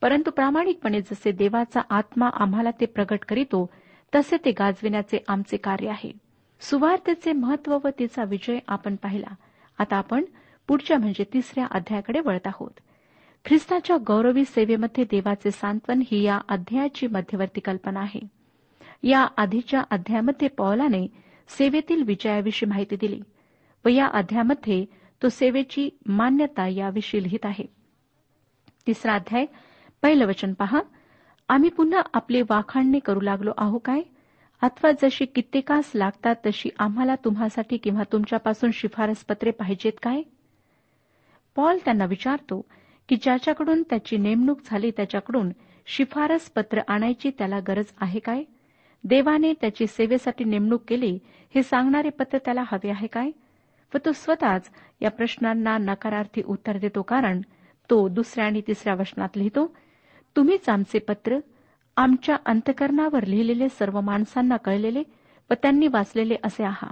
परंतु 0.00 0.30
प्रामाणिकपणे 0.30 1.00
जसे 1.00 1.32
देवाचा 1.32 1.80
आत्मा 1.90 2.30
आम्हाला 2.32 2.70
ते 2.70 2.86
प्रगट 2.86 3.24
करीतो 3.28 3.70
तसे 4.14 4.36
ते 4.44 4.50
गाजविण्याचे 4.50 5.18
आमचे 5.28 5.56
कार्य 5.56 5.88
आहे. 5.88 6.12
सुवार्तेचे 6.60 7.32
महत्त्व 7.32 7.78
व 7.84 7.88
तिचा 7.98 8.24
विजय 8.24 8.58
आपण 8.68 8.96
पाहिला. 8.96 9.34
आता 9.78 9.96
आपण 9.96 10.24
पुढच्या 10.68 10.98
म्हणजे 10.98 11.24
तिसऱ्या 11.32 11.66
अध्यायाकडे 11.70 12.20
वळत 12.20 12.46
आहोत. 12.46 12.80
ख्रिस्ताच्या 13.44 13.96
गौरवी 14.06 14.44
सेवेमध्ये 14.44 15.04
देवाचे 15.04 15.50
सांत्वन 15.50 16.02
ही 16.10 16.22
या 16.22 16.40
अध्यायाची 16.48 17.06
मध्यवर्ती 17.06 17.60
कल्पना 17.60 18.00
आहे. 18.00 18.41
या 19.02 19.26
आधीच्या 19.36 19.82
अध्यायामध्ये 19.90 20.48
पॉलाने 20.48 21.06
सेवेतील 21.48 22.02
विजयाविषयी 22.02 22.68
माहिती 22.68 22.96
दिली 22.96 23.20
व 23.84 23.88
या 23.88 24.06
अध्यायामध्ये 24.06 24.84
तो 25.22 25.28
सेवेची 25.28 25.88
मान्यता 26.06 26.68
याविषयी 26.68 27.22
लिहित 27.22 27.46
आहे. 27.46 27.64
तिसरा 28.86 29.14
अध्याय 29.14 29.46
पहिलं 30.02 30.26
वचन 30.26 30.52
पहा. 30.52 30.80
आम्ही 31.48 31.70
पुन्हा 31.70 32.02
आपले 32.14 32.42
वाखाणणी 32.42 32.98
करू 32.98 33.20
लागलो 33.20 33.52
आहो 33.58 33.78
काय? 33.78 34.00
अथवा 34.62 34.90
जशी 35.02 35.24
कित्येकास 35.24 35.90
लागतात 35.94 36.36
तशी 36.46 36.70
आम्हाला 36.78 37.14
तुम्हासाठी 37.14 37.76
किंवा 37.76 38.02
तुमच्यापासून 38.12 38.70
शिफारस 38.70 39.24
पत्रे 39.24 39.50
पाहिजेत 39.50 39.92
काय? 40.02 40.22
पॉल 41.56 41.78
त्यांना 41.84 42.04
विचारतो 42.04 42.66
की 43.08 43.16
ज्याच्याकडून 43.16 43.82
त्याची 43.82 44.16
नेमणूक 44.16 44.60
झाली 44.64 44.90
त्याच्याकडून 44.90 45.52
शिफारस 45.86 46.50
पत्र 46.50 46.80
आणायची 46.88 47.30
त्याला 47.30 47.60
गरज 47.68 47.92
आहे 48.00 48.20
काय? 48.20 48.44
देवाने 49.04 49.52
त्याची 49.52 49.86
सेवेसाठी 49.86 50.44
नेमणूक 50.44 50.82
केली 50.88 51.18
हे 51.54 51.62
सांगणारे 51.62 52.08
पत्र 52.08 52.38
त्याला 52.38 52.62
हवे 52.66 52.90
आहे 52.90 53.06
काय? 53.06 53.30
व 53.94 53.98
तो 54.04 54.12
स्वतःच 54.12 54.70
या 55.00 55.10
प्रश्नांना 55.10 55.76
नकारार्थी 55.78 56.42
उत्तर 56.46 56.78
देतो 56.78 57.02
कारण 57.02 57.40
तो 57.90 58.08
दुसऱ्या 58.08 58.44
आणि 58.46 58.60
तिसऱ्या 58.66 58.94
वचनात 58.94 59.36
लिहितो 59.36 59.66
तुम्हीच 60.36 60.68
आमचे 60.68 60.98
पत्र 60.98 61.38
आमच्या 61.96 62.36
अंतकरणावर 62.46 63.24
लिहिलेले 63.24 63.68
सर्व 63.68 64.00
माणसांना 64.00 64.56
कळलेले 64.56 65.02
व 65.50 65.54
त्यांनी 65.54 65.86
वाचलेले 65.86 66.36
असे 66.44 66.64
आहा. 66.64 66.90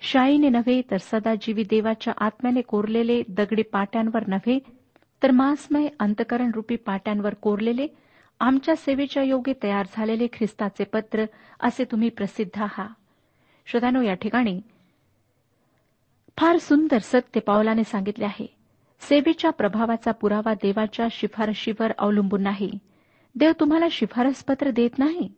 शाईने 0.00 0.48
नव्हे 0.48 0.80
तर 0.90 0.96
सदाजीवी 0.96 1.64
देवाच्या 1.70 2.12
आत्म्याने 2.16 2.60
कोरलेले 2.60 3.22
दगडी 3.28 3.62
पाट्यांवर 3.62 4.26
नव्हे 4.26 4.58
तर 5.22 5.30
मासमय 5.30 5.88
अंतकरण 6.00 6.50
रूपी 6.54 6.76
पाट्यांवर 6.76 7.34
कोरलेले 7.34 7.86
आमच्या 8.42 8.76
सेवेच्या 8.76 9.22
योगे 9.22 9.52
तयार 9.62 9.86
झालेले 9.92 10.26
ख्रिस्ताचे 10.26 10.84
पत्र 10.84 11.24
असे 11.60 11.84
तुम्ही 11.84 12.08
प्रसिद्ध 12.08 12.62
आहात. 12.62 12.88
श्रोतानो 13.66 14.02
या 14.02 14.14
ठिकाणी 14.14 14.60
फार 16.38 16.56
सुंदर 16.58 16.98
सत्य 16.98 17.40
पावलाने 17.40 17.84
सांगितले 17.84 18.24
आहे. 18.24 18.46
सेवेच्या 19.00 19.50
प्रभावाचा 19.50 20.10
पुरावा 20.10 20.54
देवाच्या 20.54 21.06
शिफारशीवर 21.10 21.92
अवलंबून 21.98 22.42
नाही. 22.42 22.70
देव 23.34 23.52
तुम्हाला 23.60 23.86
शिफारस 23.90 24.44
पत्र 24.44 24.70
देत 24.70 24.98
नाही. 24.98 25.32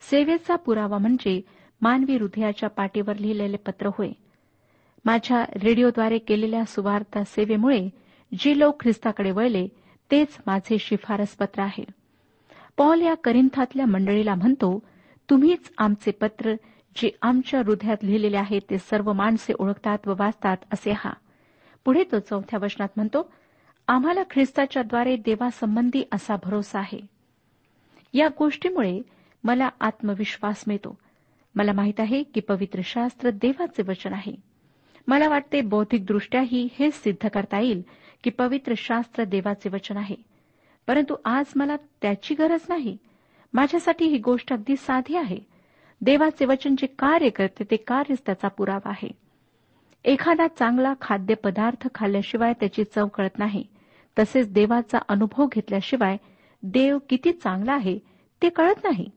सेवेचा 0.00 0.56
पुरावा 0.56 0.98
म्हणजे 0.98 1.40
मानवी 1.80 2.16
हृदयाच्या 2.16 2.68
पाठीवर 2.68 3.16
लिहिलेले 3.16 3.56
पत्र 3.56 3.90
होय. 3.98 4.10
माझ्या 5.04 5.42
रेडिओद्वारे 5.42 6.18
केलेल्या 6.18 6.64
सुवार्ता 6.64 7.24
सेवेमुळे 7.24 7.88
जे 8.38 8.58
लोक 8.58 8.82
ख्रिस्ताकडे 8.82 9.30
वळले 9.30 9.68
तेच 10.10 10.38
माझे 10.46 10.78
शिफारस 10.78 11.28
पत्र 11.28 11.62
आहे. 11.62 11.84
पॉल 12.76 13.02
या 13.02 13.14
करिंथातल्या 13.14 13.86
मंडळीला 13.86 14.34
म्हणतो 14.34 14.82
तुम्हीच 15.30 15.72
आमचे 15.78 16.10
पत्र 16.10 16.54
जे 16.96 17.10
आमच्या 17.22 17.60
हृदयात 17.60 17.96
लिहिलेले 18.02 18.36
आहे 18.36 18.58
ते 18.58 18.78
सर्व 18.78 19.12
माणसे 19.12 19.52
ओळखतात 19.58 19.98
व 20.06 20.14
वाचतात 20.18 20.56
असे 20.72 20.92
हा. 20.96 21.12
पुढे 21.84 22.04
तो 22.12 22.18
चौथ्या 22.18 22.58
वचनात 22.62 22.88
म्हणतो 22.96 23.32
आम्हाला 23.88 24.22
ख्रिस्ताच्याद्वारे 24.30 25.16
देवासंबंधी 25.16 26.04
असा 26.12 26.36
भरोसा 26.44 26.78
आहे. 26.78 27.00
या 28.14 28.28
गोष्टीमुळे 28.38 29.00
मला 29.44 29.68
आत्मविश्वास 29.80 30.64
मिळतो. 30.66 30.98
मला 31.54 31.72
माहीत 31.72 32.00
आहे 32.00 32.22
की 32.22 32.40
पवित्र 32.40 32.80
शास्त्र 32.84 33.30
देवाचे 33.30 33.82
वचन 33.82 34.12
आहे. 34.12 34.32
मला 35.06 35.28
वाटते 35.28 35.60
बौद्धिकदृष्ट्याही 35.60 36.68
हे 36.78 36.90
सिद्ध 36.90 37.28
करता 37.28 37.60
येईल 37.60 37.82
की 38.24 38.30
पवित्र 38.30 38.72
शास्त्र 38.76 39.24
देवाचे 39.24 39.68
वचन 39.68 39.96
आहे. 39.96 40.35
परंतु 40.86 41.16
आज 41.24 41.46
मला 41.56 41.76
त्याची 41.76 42.34
गरज 42.34 42.60
नाही. 42.68 42.96
माझ्यासाठी 43.52 44.04
ही 44.04 44.18
गोष्ट 44.18 44.52
अगदी 44.52 44.76
साधी 44.76 45.16
आहे. 45.16 45.38
देवाचे 46.00 46.44
वचन 46.44 46.74
जे 46.78 46.86
कार्य 46.86 47.28
करते 47.28 47.64
ते 47.70 47.76
कार्यच 47.76 48.22
त्याचा 48.26 48.48
पुरावा 48.48 48.88
आहे. 48.88 49.08
एखादा 50.04 50.46
चांगला 50.48 50.94
खाद्यपदार्थ 51.00 51.88
खाल्ल्याशिवाय 51.94 52.52
त्याची 52.52 52.84
चव 52.84 53.06
कळत 53.06 53.38
नाही. 53.38 53.64
तसेच 54.18 54.52
देवाचा 54.52 54.98
अनुभव 55.08 55.46
घेतल्याशिवाय 55.46 56.16
देव 56.62 56.98
किती 57.08 57.32
चांगला 57.32 57.72
आहे 57.72 57.98
ते 58.42 58.48
कळत 58.48 58.84
नाही. 58.84 59.10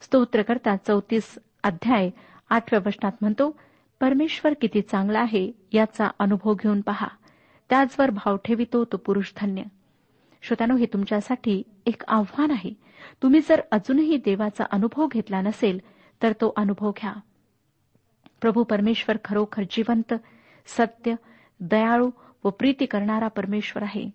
स्तोत्रकर्ता 0.00 0.76
चौतीस 0.76 1.38
अध्याय 1.62 2.10
आठव्या 2.50 2.80
वचनात 2.86 3.12
म्हणतो 3.20 3.56
परमेश्वर 4.00 4.52
किती 4.60 4.80
चांगला 4.80 5.20
आहे 5.20 5.52
याचा 5.72 6.10
अनुभव 6.18 6.54
घेऊन 6.54 6.80
पहा. 6.80 7.08
त्याचवर 7.70 8.10
भाव 8.10 8.36
ठेवितो 8.36 8.84
तो 8.84 8.96
पुरुष 8.96 9.32
धन्य. 9.36 9.62
श्रोतानो 10.46 10.76
हे 10.76 10.86
तुमच्यासाठी 10.86 11.62
एक 11.86 12.02
आव्हान 12.08 12.50
आहे. 12.50 12.74
तुम्ही 13.22 13.40
जर 13.48 13.60
अजूनही 13.72 14.16
देवाचा 14.16 14.64
अनुभव 14.70 15.06
घेतला 15.06 15.40
नसेल 15.40 15.78
तर 16.22 16.32
तो 16.32 16.52
अनुभव 16.56 16.90
घ्या. 16.90 17.12
प्रभू 18.40 18.64
परमेश्वर 18.64 19.16
खरोखर 19.24 19.62
जिवंत 19.70 20.14
सत्य 20.66 21.14
दयाळू 21.60 22.10
व 22.44 22.50
प्रीती 22.50 22.86
करणारा 22.86 23.28
परमेश्वर 23.28 23.82
आहे. 23.82 24.10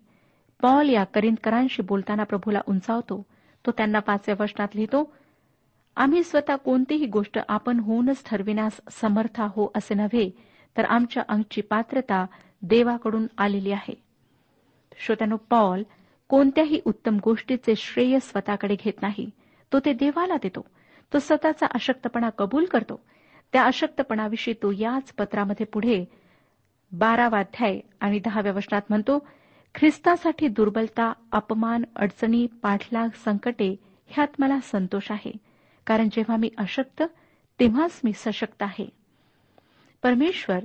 पॉल 0.62 0.88
या 0.88 1.04
करिंदकरांशी 1.04 1.82
बोलताना 1.82 2.24
प्रभूला 2.24 2.60
उंचावतो. 2.68 3.26
तो 3.66 3.70
त्यांना 3.70 3.98
पाचव्या 3.98 4.42
वचनात 4.42 4.68
लिहितो 4.74 5.12
आम्ही 5.96 6.22
स्वतः 6.22 6.56
कोणतीही 6.56 7.06
गोष्ट 7.06 7.38
आपण 7.48 7.80
होऊनच 7.80 8.22
ठरविण्यास 8.26 8.80
समर्थ 8.90 9.40
हो 9.40 9.72
असे 9.74 9.94
नव्हे 9.94 10.30
तर 10.76 10.84
आमच्या 10.84 11.22
अंगची 11.28 11.60
पात्रता 11.60 12.26
देवाकडून 12.62 13.26
आलेली 13.38 13.72
आहे. 13.72 14.02
श्रोत्यानो 14.96 15.36
पॉल 15.36 15.82
कोणत्याही 16.30 16.80
उत्तम 16.84 17.18
गोष्टीचे 17.24 17.74
श्रेय 17.76 18.18
स्वतःकडे 18.20 18.76
घेत 18.84 19.02
नाही. 19.02 19.30
तो 19.72 19.78
ते 19.80 19.92
देवाला 19.92 20.36
देतो. 20.36 20.64
तो 21.12 21.18
स्वतःचा 21.18 21.66
अशक्तपणा 21.66 22.30
कबूल 22.30 22.64
करतो. 22.64 23.00
त्या 23.52 23.64
अशक्तपणाविषयी 23.64 24.54
तो 24.54 24.70
याच 24.70 25.12
पत्रामध्ये 25.12 25.66
पुढे 25.66 26.04
बारावाध्याय 26.92 27.80
आणि 28.00 28.18
दहाव्या 28.18 28.52
वचनात 28.52 28.82
म्हणतो 28.88 29.26
ख्रिस्तासाठी 29.74 30.48
दुर्बलता 30.48 31.12
अपमान 31.32 31.82
अडचणी 31.96 32.46
पाठलाग 32.62 33.08
संकटे 33.24 33.76
ह्यात 34.06 34.28
मला 34.38 34.60
संतोष 34.60 35.10
आहे. 35.10 35.32
कारण 35.86 36.08
जेव्हा 36.12 36.36
मी 36.36 36.50
अशक्त 36.58 37.02
तेव्हाच 37.60 38.00
मी 38.04 38.12
सशक्त 38.14 38.62
आहे. 38.62 38.90
परमेश्वर 40.02 40.58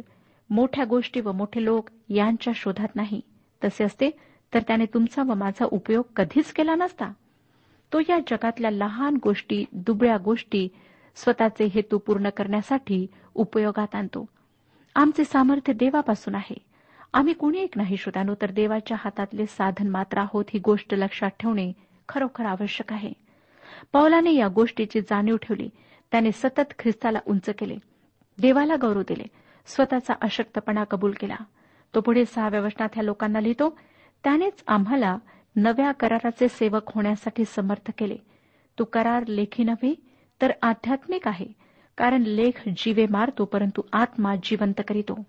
मोठ्या 0.50 0.86
गोष्टी 0.86 1.20
व 1.20 1.32
मोठे 1.32 1.66
लोक 1.66 1.90
यांच्या 2.10 2.54
शोधात 2.56 2.96
नाही. 2.96 3.22
तसे 3.64 3.84
असते 3.84 4.10
तर 4.56 4.62
त्याने 4.62 4.86
तुमचा 4.86 5.24
व 5.24 5.34
माझा 5.34 5.66
उपयोग 5.66 6.04
कधीच 6.16 6.54
केला 6.54 6.76
नसता. 6.76 7.14
तो 7.94 8.00
या 8.00 8.20
जगातल्या 8.20 8.72
लहान 8.72 9.18
गोष्टी 9.24 9.66
दुबळ्या 9.72 10.18
गोष्टी 10.18 10.68
स्वतःचे 11.16 11.66
हेतू 11.66 11.98
पूर्ण 11.98 12.30
करण्यासाठी 12.30 13.08
उपयोगात 13.34 13.96
आणतो. 13.96 14.26
आमचे 14.96 15.24
सामर्थ्य 15.24 15.74
देवापासून 15.74 16.36
आहे. 16.36 16.58
आम्ही 17.14 17.34
कोणी 17.34 17.60
एक 17.60 17.78
नाही 17.78 17.98
श्रोतानो 17.98 18.36
तर 18.42 18.52
देवाच्या 18.52 18.98
हातातले 19.00 19.46
साधन 19.46 19.88
मात्र 19.88 20.18
आहोत 20.18 20.46
ही 20.50 20.60
गोष्ट 20.60 20.94
लक्षात 20.94 21.30
ठेवणे 21.30 21.72
खरोखर 22.10 22.46
आवश्यक 22.46 22.94
आहे. 22.94 23.14
पौलाने 23.94 24.34
या 24.34 24.48
गोष्टीची 24.48 25.02
जाणीव 25.02 25.38
ठेवली. 25.38 25.70
त्याने 26.12 26.32
सतत 26.32 26.74
ख्रिस्ताला 26.80 27.20
उंच 27.28 27.50
केले. 27.50 27.76
देवाला 28.42 28.76
गौरव 28.82 29.02
दिले. 29.02 29.26
स्वतःचा 29.66 30.14
अशक्तपणा 30.22 30.84
कबूल 30.84 31.12
केला. 31.12 31.36
तो 31.96 32.02
पुढे 32.02 32.26
सहाव्या 32.26 32.62
वचनात 32.62 32.90
ह्या 32.94 33.04
लोकांना 33.04 33.40
लिहितो 33.40 33.80
त्यानेच 34.26 34.64
आम्हाला 34.68 35.18
नव्या 35.56 35.92
कराराचे 35.92 36.48
सेवक 36.48 36.92
होण्यासाठी 36.96 37.46
समर्थ 37.46 37.92
केले. 37.98 38.16
तो 38.80 38.84
करार 38.84 39.28
लेखी 39.28 39.64
नव्हे 39.64 39.96
तर 40.42 40.52
आध्यात्मिक 40.62 41.28
आहे 41.28 41.46
कारण 41.98 42.22
लेख 42.22 42.70
जीवे 42.78 43.06
मारतो 43.10 43.46
परंतु 43.46 43.82
आत्मा 43.94 44.36
जिवंत 44.36 44.82
करीतो. 44.88 45.24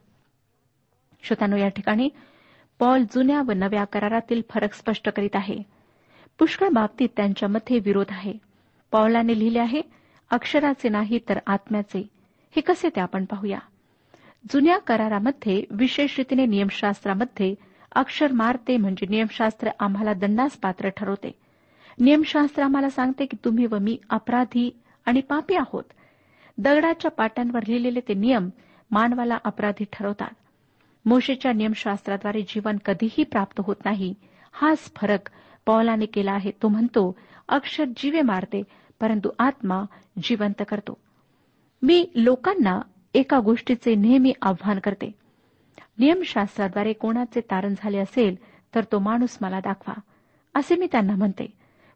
श्रोतानो 1.22 1.56
या 1.56 1.68
ठिकाणी 1.68 2.08
पॉल 2.78 3.02
जुन्या 3.02 3.42
व 3.46 3.52
नव्या 3.52 3.84
करारातील 3.84 4.42
फरक 4.50 4.72
स्पष्ट 4.72 5.08
करीत 5.08 5.36
आहे. 5.36 5.62
पुष्कळ 6.38 6.68
बाबतीत 6.68 7.08
त्यांच्यामध्ये 7.16 7.78
विरोध 7.78 8.06
आहे. 8.10 8.32
पॉलाने 8.92 9.38
लिहिले 9.38 9.58
आहे 9.58 9.82
अक्षराचे 10.30 10.88
नाही 10.88 11.18
तर 11.28 11.38
आत्म्याचे. 11.46 12.08
हे 12.56 12.60
कसे 12.60 12.88
ते 12.88 13.00
आपण 13.00 13.24
पाहूया? 13.24 13.58
जुन्या 14.50 14.78
करारामध्ये 14.78 15.64
विशेष 15.70 16.18
रीतीने 16.18 16.46
नियमशास्त्रामध्ये 16.46 17.54
अक्षर 17.96 18.32
मारते 18.32 18.76
म्हणजे 18.76 19.06
नियमशास्त्र 19.10 19.68
आम्हाला 19.80 20.12
दंडास 20.12 20.52
पात्र 20.52 20.88
ठरवते. 20.88 21.32
नियमशास्त्र 22.00 22.62
आम्हाला 22.62 22.90
सांगते 22.90 23.26
की 23.26 23.36
तुम्ही 23.44 23.66
व 23.66 23.78
मी 23.78 23.98
अपराधी 24.10 24.80
आणि 25.06 25.20
पापी 25.20 25.54
आहोत. 25.54 25.84
दगडाच्या 26.58 27.10
पाट्यांवर 27.10 27.60
लिहिलेले 27.68 28.00
ते 28.00 28.14
नियम 28.14 28.48
मानवाला 28.90 29.38
अपराधी 29.44 29.84
ठरवतात. 29.92 30.30
मोशेच्या 31.04 31.52
नियमशास्त्राद्वारे 31.52 32.42
जीवन 32.42 32.76
कधीही 32.84 33.24
प्राप्त 33.24 33.60
होत 33.64 33.76
नाही. 33.84 34.14
हाच 34.52 34.92
फरक 34.96 35.30
पौलाने 35.66 36.06
केला 36.06 36.32
आहे. 36.32 36.50
तो 36.50 36.68
म्हणतो 36.68 37.16
अक्षर 37.48 37.84
जीवे 37.84 38.20
मारते 38.20 38.62
परंतु 39.00 39.28
आत्मा 39.38 39.82
जिवंत 40.22 40.62
करतो. 40.68 40.98
मी 41.82 42.10
लोकांना 42.14 42.80
एका 43.14 43.40
गोष्टीचे 43.40 43.94
नेहमी 43.94 44.32
आव्हान 44.42 44.78
करते. 44.78 45.25
नियमशास्त्राद्वारे 45.98 46.92
कोणाचे 46.92 47.40
तारण 47.40 47.74
झाले 47.78 47.98
असेल 47.98 48.36
तर 48.74 48.84
तो 48.92 48.98
माणूस 48.98 49.38
मला 49.40 49.60
दाखवा 49.60 49.94
असे 50.54 50.76
मी 50.76 50.86
त्यांना 50.92 51.16
म्हणते. 51.16 51.52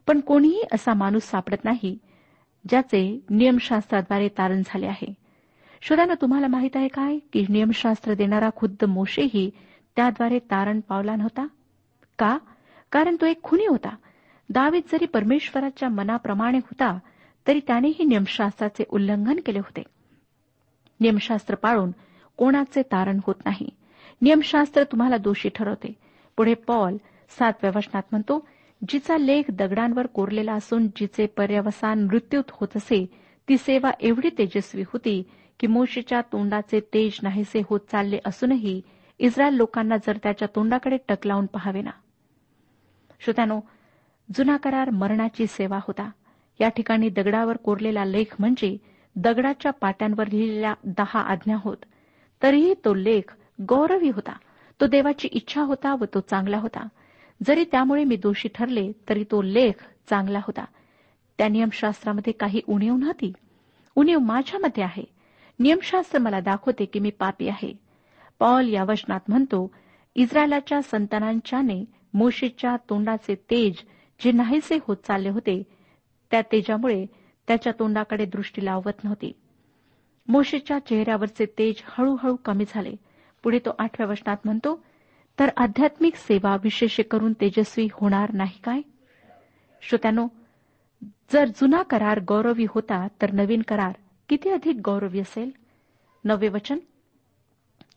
पण 0.07 0.19
कोणीही 0.19 0.63
असा 0.73 0.93
माणूस 0.93 1.23
सापडत 1.23 1.65
नाही 1.65 1.97
ज्याचे 2.69 3.25
नियमशास्त्राद्वारे 3.29 4.27
तारण 4.27 4.61
झाले 4.65 4.85
आहे. 4.85 5.13
श्रोत्यानं 5.81 6.13
तुम्हाला 6.21 6.47
माहीत 6.47 6.69
आहे 6.75 6.87
काय 6.87 7.17
की 7.33 7.45
नियमशास्त्र 7.49 8.13
देणारा 8.13 8.49
खुद्द 8.55 8.85
मोशेही 8.85 9.51
त्याद्वारे 9.95 10.39
तारण 10.39 10.79
पावला 10.79 11.15
नव्हता? 11.15 11.47
का? 12.19 12.37
कारण 12.91 13.15
तो 13.21 13.25
एक 13.25 13.43
खुनी 13.43 13.65
होता. 13.65 13.95
दावीत 14.49 14.81
जरी 14.91 15.05
परमेश्वराच्या 15.05 15.89
मनाप्रमाणे 15.89 16.57
होता 16.57 16.99
तरी 17.47 17.59
त्यानेही 17.67 18.03
नियमशास्त्राचे 18.05 18.83
उल्लंघन 18.89 19.35
केले 19.45 19.59
होते. 19.59 19.83
नियमशास्त्र 20.99 21.55
पाळून 21.55 21.91
कोणाचे 22.37 22.81
तारण 22.81 23.19
होत 23.27 23.35
नाही. 23.45 23.69
नियमशास्त्र 24.21 24.83
तुम्हाला 24.83 25.17
दोषी 25.17 25.49
ठरवते. 25.49 25.93
पुढे 26.37 26.53
पॉल 26.67 26.97
सातव्या 27.29 27.71
वचनात 27.75 28.03
म्हणतो 28.11 28.45
जिचा 28.89 29.17
लेख 29.17 29.51
दगडांवर 29.51 30.07
कोरलेला 30.07 30.53
असून 30.53 30.87
जिचे 30.87 31.25
पर्यवसान 31.25 32.03
मृत्यूत 32.03 32.51
होत 32.51 32.77
असे 32.77 33.05
ती 33.47 33.57
सेवा 33.57 33.91
एवढी 33.99 34.29
तेजस्वी 34.37 34.83
होती 34.87 35.21
की 35.59 35.67
मोशीच्या 35.67 36.21
तोंडाचे 36.21 36.79
तेज 36.93 37.19
नाहीसे 37.23 37.61
होत 37.69 37.79
चालले 37.91 38.19
असूनही 38.25 38.81
इस्रायल 39.19 39.53
लोकांना 39.53 39.97
जर 39.97 40.17
त्याच्या 40.23 40.47
तोंडाकडे 40.55 40.97
टक 41.07 41.27
लावून 41.27 41.45
पहावे 41.45 41.81
ना 41.81 41.91
श्रोत्यानो 43.19 43.59
जुना 44.35 44.57
करार 44.57 44.89
मरणाची 44.89 45.45
सेवा 45.47 45.77
होता. 45.77 46.09
या 46.59 46.69
ठिकाणी 46.69 47.09
दगडावर 47.09 47.57
कोरलेला 47.57 48.05
लेख 48.05 48.35
म्हणजे 48.39 48.77
दगडाच्या 49.15 49.71
पाट्यांवर 49.71 50.27
लिहिलेल्या 50.27 50.73
दहा 50.83 51.19
आज्ञा 51.19 51.57
होत. 51.59 51.77
तरीही 52.41 52.73
तो 52.85 52.93
लेख 52.93 53.35
गौरवी 53.69 54.09
होता. 54.09 54.33
तो 54.81 54.87
देवाची 54.87 55.27
इच्छा 55.31 55.61
होता 55.61 55.95
व 55.95 56.05
तो 56.13 56.19
चांगला 56.19 56.57
होता. 56.57 56.87
जरी 57.47 57.63
त्यामुळे 57.63 58.03
मी 58.03 58.15
दोषी 58.15 58.49
ठरले 58.55 58.91
तरी 59.09 59.23
तो 59.23 59.41
लेख 59.41 59.71
चांगला 60.09 60.39
होता. 60.39 60.65
त्या 61.37 61.47
नियमशास्त्रामध्ये 61.47 62.33
काही 62.33 62.61
उणीव 62.67 62.95
नव्हती. 62.95 63.33
उणीव 63.95 64.19
माझ्यामध्ये 64.19 64.83
आहे. 64.83 65.03
नियमशास्त्र 65.59 66.19
मला 66.19 66.39
दाखवते 66.39 66.85
की 66.85 66.99
मी 66.99 67.09
पापी 67.09 67.47
आहे. 67.47 67.73
पॉल 68.39 68.67
या 68.67 68.83
वचनात 68.83 69.19
म्हणतो 69.27 69.71
इस्रायलाच्या 70.15 70.81
संतानांच्याने 70.81 71.85
मोशीच्या 72.13 72.77
तोंडाचे 72.89 73.35
तेज 73.35 73.73
जे 74.23 74.31
नाहीसे 74.31 74.79
होत 74.87 74.97
चालले 75.07 75.29
होते 75.29 75.63
त्या 76.31 76.41
तेजामुळे 76.41 77.05
त्याच्या 77.47 77.73
तोंडाकडे 77.79 78.25
दृष्टी 78.25 78.65
लावत 78.65 79.03
नव्हती. 79.03 79.31
मोशीच्या 80.27 80.79
चेहऱ्यावरचे 80.79 81.45
तेज 81.45 81.75
हळूहळू 81.85 82.35
कमी 82.35 82.65
झाले. 82.67 82.95
पुढे 83.43 83.59
तो 83.59 83.71
आठव्या 83.79 84.07
वचनात 84.07 84.37
म्हणतो 84.45 84.83
तर 85.39 85.49
आध्यात्मिक 85.57 86.15
सेवा 86.15 86.55
विशेष 86.63 86.99
करून 87.11 87.33
तेजस्वी 87.33 87.87
होणार 87.93 88.33
नाही 88.33 88.59
काय? 88.63 88.81
श्रोत्यानो 89.81 90.27
जर 91.33 91.45
जुना 91.45 91.81
करार 91.83 92.19
गौरवी 92.19 92.65
होता 92.69 93.07
तर 93.21 93.31
नवीन 93.31 93.61
करार 93.61 93.93
किती 94.29 94.49
अधिक 94.49 94.81
गौरवी 94.85 95.19
असेल? 95.19 95.51
नवे 96.23 96.47
वचन? 96.47 96.79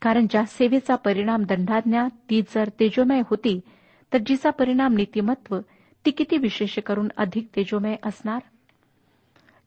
कारण 0.02 0.26
ज्या 0.30 0.44
सेवेचा 0.44 0.94
परिणाम 0.94 1.42
दंडाज्ञा 1.42 2.06
ती 2.30 2.42
जर 2.42 2.68
तेजोमय 2.80 3.20
होती 3.30 3.60
तर 4.12 4.18
जिचा 4.26 4.50
परिणाम 4.50 4.94
नीतिमत्व 4.94 5.58
ती 6.06 6.10
किती 6.10 6.36
विशेष 6.36 6.78
करून 6.78 7.08
अधिक 7.16 7.48
तेजोमय 7.56 7.96
असणार? 8.02 8.38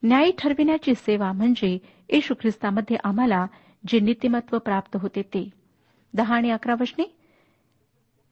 न्यायी 0.02 0.32
ठरविण्याची 0.38 0.94
सेवा 0.94 1.32
म्हणजे 1.32 1.78
येशू 2.08 2.34
ख्रिस्तामध्ये 2.40 2.96
आम्हाला 3.04 3.46
जे 3.88 4.00
नीतिमत्व 4.00 4.58
प्राप्त 4.58 4.96
होते 5.00 5.22
ते. 5.22 5.57
दहा 6.14 6.34
आणि 6.34 6.50
अकरा 6.50 6.74
वचने 6.80 7.04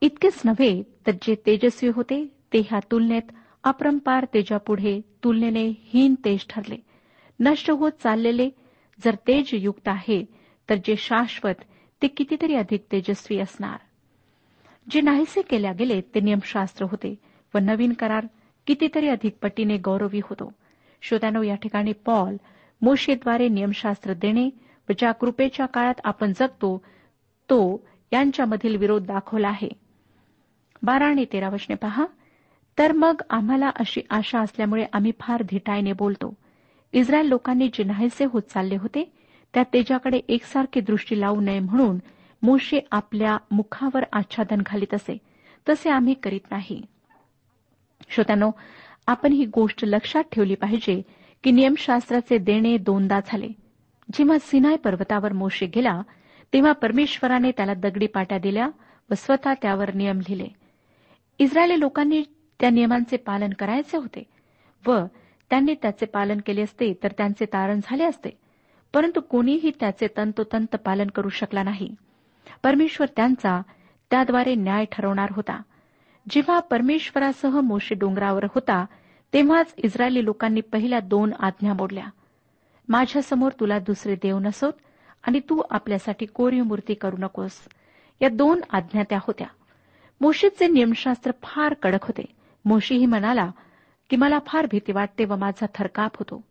इतकेच 0.03 0.41
नव्हे 0.45 0.83
तर 1.07 1.13
जे 1.23 1.35
तेजस्वी 1.47 1.89
होते 1.89 2.25
ते 2.53 2.61
ह्या 2.61 2.81
तुलनेत 2.91 3.33
अपरंपार 3.65 4.25
तेजापुढे 4.35 5.01
तुलनेने 5.25 5.67
हीन 5.85 6.15
तेज 6.15 6.47
ठरले. 6.51 6.77
नष्ट 7.41 7.71
होत 7.71 7.93
चाललेले 8.03 8.49
जर 9.05 9.15
तेज 9.27 9.51
युक्त 9.53 9.89
आहे 9.89 10.23
तर 10.69 10.75
जे 10.75 10.97
शाश्वत 10.97 11.65
ते 12.03 12.09
कितीतरी 12.09 12.55
अधिक 12.55 12.85
तेजस्वी 12.93 13.39
असणार. 13.41 13.79
जे 14.87 15.01
नाहीसे 15.01 15.43
केल्या 15.43 15.73
गेले 15.73 16.01
ते 16.15 16.21
नियमशास्त्र 16.21 16.85
होते 16.85 17.15
व 17.55 17.59
नवीन 17.59 17.93
करार 17.93 18.27
कितीतरी 18.67 19.09
अधिक 19.09 19.37
पटीने 19.43 19.77
गौरवी 19.79 20.21
होतो. 20.25 20.53
श्रोत्यानो 21.03 21.43
या 21.43 21.55
ठिकाणी 21.55 21.93
पॉल 21.93 22.37
मोशेद्वारे 22.83 23.49
नियमशास्त्र 23.49 24.13
देणे 24.13 24.49
व 24.89 24.93
ज्या 24.99 25.13
कृपेच्या 25.13 25.67
काळात 25.67 26.01
आपण 26.05 26.33
जगतो 26.33 26.83
तो 27.51 27.87
यांच्यामधील 28.13 28.77
विरोध 28.77 29.07
दाखवला 29.07 29.49
आहे. 29.49 29.69
बारा 30.83 31.07
आणि 31.07 31.25
तेरा 31.33 31.49
वचने 31.49 31.75
पहा. 31.75 32.07
तर 32.79 32.93
मग 32.93 33.21
आम्हाला 33.31 33.69
अशी 33.69 34.01
आशा 34.11 34.41
असल्यामुळे 34.41 34.87
आम्ही 34.93 35.13
फार 35.21 35.43
धिटायने 35.43 35.93
बोलतो. 35.93 36.35
इस्रायल 36.93 37.27
लोकांनी 37.27 37.69
जे 37.69 37.85
नाहीसे 37.85 38.25
होत 38.25 38.43
चालले 38.43 38.77
होते 38.77 39.13
त्या 39.55 39.63
तेजाकडे 39.63 40.21
एकसारखी 40.29 40.81
दृष्टी 40.81 41.21
लावू 41.21 41.41
नये 41.41 41.61
म्हणून 41.61 41.99
मोशे 42.43 42.81
आपल्या 42.91 43.37
मुखावर 43.51 44.05
आच्छादन 44.13 44.63
घालीत 44.67 44.95
असे. 44.95 45.19
तसे 45.69 45.91
आम्ही 45.91 46.15
करीत 46.15 46.41
नाही. 46.51 46.83
श्रोत्यानो 48.09 48.51
आपण 49.07 49.33
ही 49.33 49.47
गोष्ट 49.47 49.85
लक्षात 49.85 50.25
ठेवली 50.33 50.55
पाहिजे 50.55 51.03
की 51.45 51.51
नियमशास्त्राचे 51.51 52.39
देणे 52.39 52.77
दोनदा 52.77 53.21
झाले. 53.27 53.49
जेव्हा 54.13 54.37
सिनाय 54.41 54.77
पर्वतावर 54.77 55.33
मोशे 55.33 55.67
गेला 55.67 56.03
तेव्हा 56.53 56.73
परमेश्वराने 56.73 57.51
त्याला 57.51 57.75
दगडी 57.75 58.07
पाट्या 58.07 58.39
दिल्या 58.39 58.69
व 59.11 59.15
स्वतः 59.15 59.55
त्यावर 59.63 59.95
नियम 59.95 60.19
लिहिले. 60.19 60.49
इस्रायली 61.39 61.81
लोकांनी 61.81 62.23
त्या 62.61 62.71
नियमांचे 62.71 63.17
पालन 63.17 63.51
करायचे 63.51 63.97
होते 63.97 64.23
व 64.87 65.05
त्यांनी 65.51 65.75
त्याचे 65.75 66.07
पालन 66.07 66.39
केले 66.47 66.63
असते 66.63 66.93
तर 67.03 67.13
त्यांचे 67.19 67.45
तारण 67.45 67.81
झाले 67.85 68.05
असते. 68.05 68.31
परंतु 68.95 69.21
कोणीही 69.21 69.71
त्याचे 69.81 70.07
तंतोतंत 70.17 70.77
पालन 70.77 71.07
करू 71.07 71.29
शकला 71.29 71.63
नाही. 71.63 71.95
परमेश्वर 72.63 73.09
त्यांचा 73.17 73.61
त्याद्वारे 74.11 74.55
न्याय 74.55 74.85
ठरवणार 74.93 75.29
होता. 75.31 75.61
जेव्हा 76.31 76.61
परमेश्वरासह 76.61 77.61
मोशे 77.61 77.95
डोंगरावर 77.95 78.45
होता 78.45 78.85
तेव्हाच 79.33 79.75
इस्रायली 79.77 80.25
लोकांनी 80.25 80.61
पहिल्या 80.61 81.01
दोन 81.01 81.33
आज्ञा 81.39 81.73
मोडल्या. 81.73 82.07
माझ्यासमोर 82.89 83.53
तुला 83.61 83.79
दुसरे 83.79 84.15
देव 84.15 84.39
नसोत 84.39 84.73
आणि 85.27 85.41
तू 85.41 85.63
आपल्यासाठी 85.71 86.27
कोरीव 86.27 86.65
मूर्ती 86.65 86.95
करू 86.95 87.17
नकोस. 87.19 87.53
या 88.23 88.29
दोन 88.29 88.61
आज्ञा 88.71 89.03
त्या 89.03 89.19
होत्या. 89.19 89.47
मोशीचे 90.21 90.67
नियमशास्त्र 90.67 91.31
फार 91.43 91.75
कडक 91.75 92.03
होते. 92.03 92.25
मोशीही 92.65 93.07
म्हणाला 93.07 93.51
की 94.11 94.17
मला 94.17 94.39
फार 94.47 94.67
भीती 94.67 94.93
वाटते 94.93 95.25
व 95.25 95.37
माझा 95.37 95.67
थरकाप 95.75 96.11
होतो. 96.19 96.45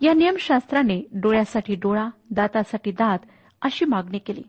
या 0.00 0.14
नियमशास्त्राने 0.14 1.02
डोळ्यासाठी 1.12 1.74
डोळा 1.74 2.08
दातासाठी 2.30 2.90
दात 2.90 3.18
अशी 3.62 3.84
मागणी 3.84 4.18
केली. 4.18 4.42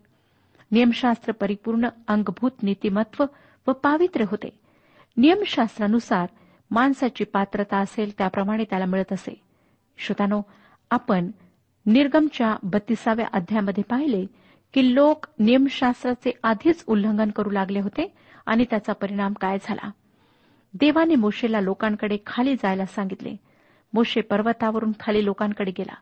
नियमशास्त्र 0.72 1.32
परिपूर्ण 1.32 1.88
अंगभूत 2.08 2.52
नीतिमत्व 2.64 3.26
व 3.68 3.72
पावित्र्य 3.72 4.26
होते. 4.30 4.60
नियमशास्त्रानुसार 5.18 6.28
माणसाची 6.72 7.24
पात्रता 7.24 7.78
असेल 7.78 8.12
त्याप्रमाणे 8.18 8.64
त्याला 8.64 8.86
मिळत 8.86 9.14
असे. 9.14 9.42
श्रोतानो 9.98 10.42
आपण 10.92 11.32
निर्गमच्या 11.88 12.56
बत्तीसाव्या 12.64 13.28
अध्यायामध्ये 13.34 13.84
पाहिले 13.84 14.26
की 14.74 14.96
लोक 14.96 15.26
नियमशास्त्राचे 15.40 16.32
आधीच 16.44 16.84
उल्लंघन 16.88 17.30
करू 17.30 17.50
लागले 17.50 17.80
होते 17.80 18.14
आणि 18.46 18.66
त्याचा 18.70 18.94
परिणाम 18.94 19.34
काय 19.34 19.58
झाला? 19.62 19.92
देवाने 20.74 21.16
मोशेला 21.16 21.62
लोकांकडे 21.62 22.18
खाली 22.26 22.56
जायला 22.56 22.86
सांगितले. 22.86 23.36
मोशे 23.94 24.22
पर्वतावरून 24.22 24.92
खाली 25.00 25.26
लोकांकडे 25.26 25.72
गेला. 25.78 25.96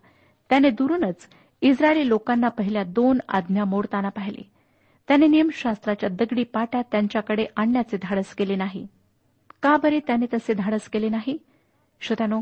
त्याने 0.49 0.69
दुरूनच 0.69 1.27
इस्रायली 1.61 2.09
लोकांना 2.09 2.49
पहिल्या 2.49 2.83
दोन 2.83 3.19
आज्ञा 3.29 3.65
मोडताना 3.65 4.09
पाहिले. 4.09 4.51
त्याने 5.07 5.27
नियमशास्त्राच्या 5.27 6.09
दगडी 6.09 6.43
पाट्या 6.43 6.81
त्यांच्याकडे 6.81 7.45
आणण्याचे 7.55 7.97
धाडस 8.01 8.35
केले 8.35 8.55
नाही. 8.55 8.87
का 9.63 9.77
बरे 9.77 9.99
त्याने 9.99 10.25
तसे 10.33 10.53
धाडस 10.53 10.89
केले 10.89 11.09
नाही? 11.09 11.37
श्रोत्यानो 12.01 12.41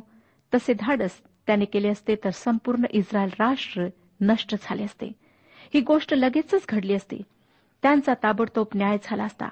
तसे 0.54 0.74
धाडस 0.74 1.12
त्याने 1.48 1.66
केले 1.66 1.90
असते 1.90 2.16
तर 2.16 2.30
संपूर्ण 2.30 2.82
इस्रायल 2.90 3.30
राष्ट्र 3.40 3.88
नष्ट 4.22 4.56
झाले 4.62 4.84
असते. 4.84 5.12
ही 5.74 5.82
गोष्ट 5.82 6.14
लगेचच 6.14 6.66
घडली 6.70 6.94
असती. 6.94 7.22
त्यांचा 7.82 8.14
ताबडतोब 8.24 8.68
न्याय 8.76 8.98
झाला 9.04 9.24
असता. 9.24 9.46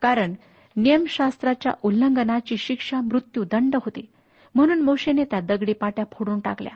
कारण 0.00 0.34
नियमशास्त्राच्या 0.76 1.72
उल्लंघनाची 1.82 2.56
शिक्षा 2.56 3.00
मृत्यूदंड 3.00 3.74
होती. 3.74 4.08
म्हणून 4.54 4.80
मोशेने 4.80 5.24
त्या 5.24 5.40
दगडी 5.40 5.72
पाट्या 5.72 6.04
फोडून 6.12 6.40
टाकल्या 6.40 6.72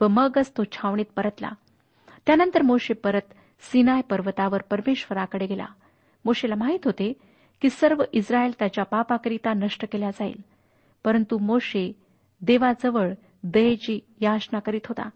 व 0.00 0.08
मगच 0.08 0.50
तो 0.50 0.64
छावणीत 0.72 1.04
परतला. 1.16 1.50
त्यानंतर 2.26 2.62
मोशे 2.62 2.94
परत 2.94 3.34
सिनाय 3.60 4.00
पर्वतावर 4.00 4.62
परमेश्वराकडे 4.70 5.46
गेला. 5.46 5.66
मोशेला 6.24 6.54
माहीत 6.54 6.78
होते 6.84 7.12
की 7.62 7.70
सर्व 7.70 8.02
इस्रायल 8.12 8.50
त्याच्या 8.58 8.84
पापाकरिता 8.84 9.52
नष्ट 9.52 9.84
केल्या 9.92 10.10
जाईल. 10.10 10.40
परंतु 11.04 11.38
मोशे 11.38 11.92
देवाजवळ 12.40 13.12
बेची 13.44 14.00
याचना 14.20 14.58
करीत 14.58 14.80
होता. 14.84 15.08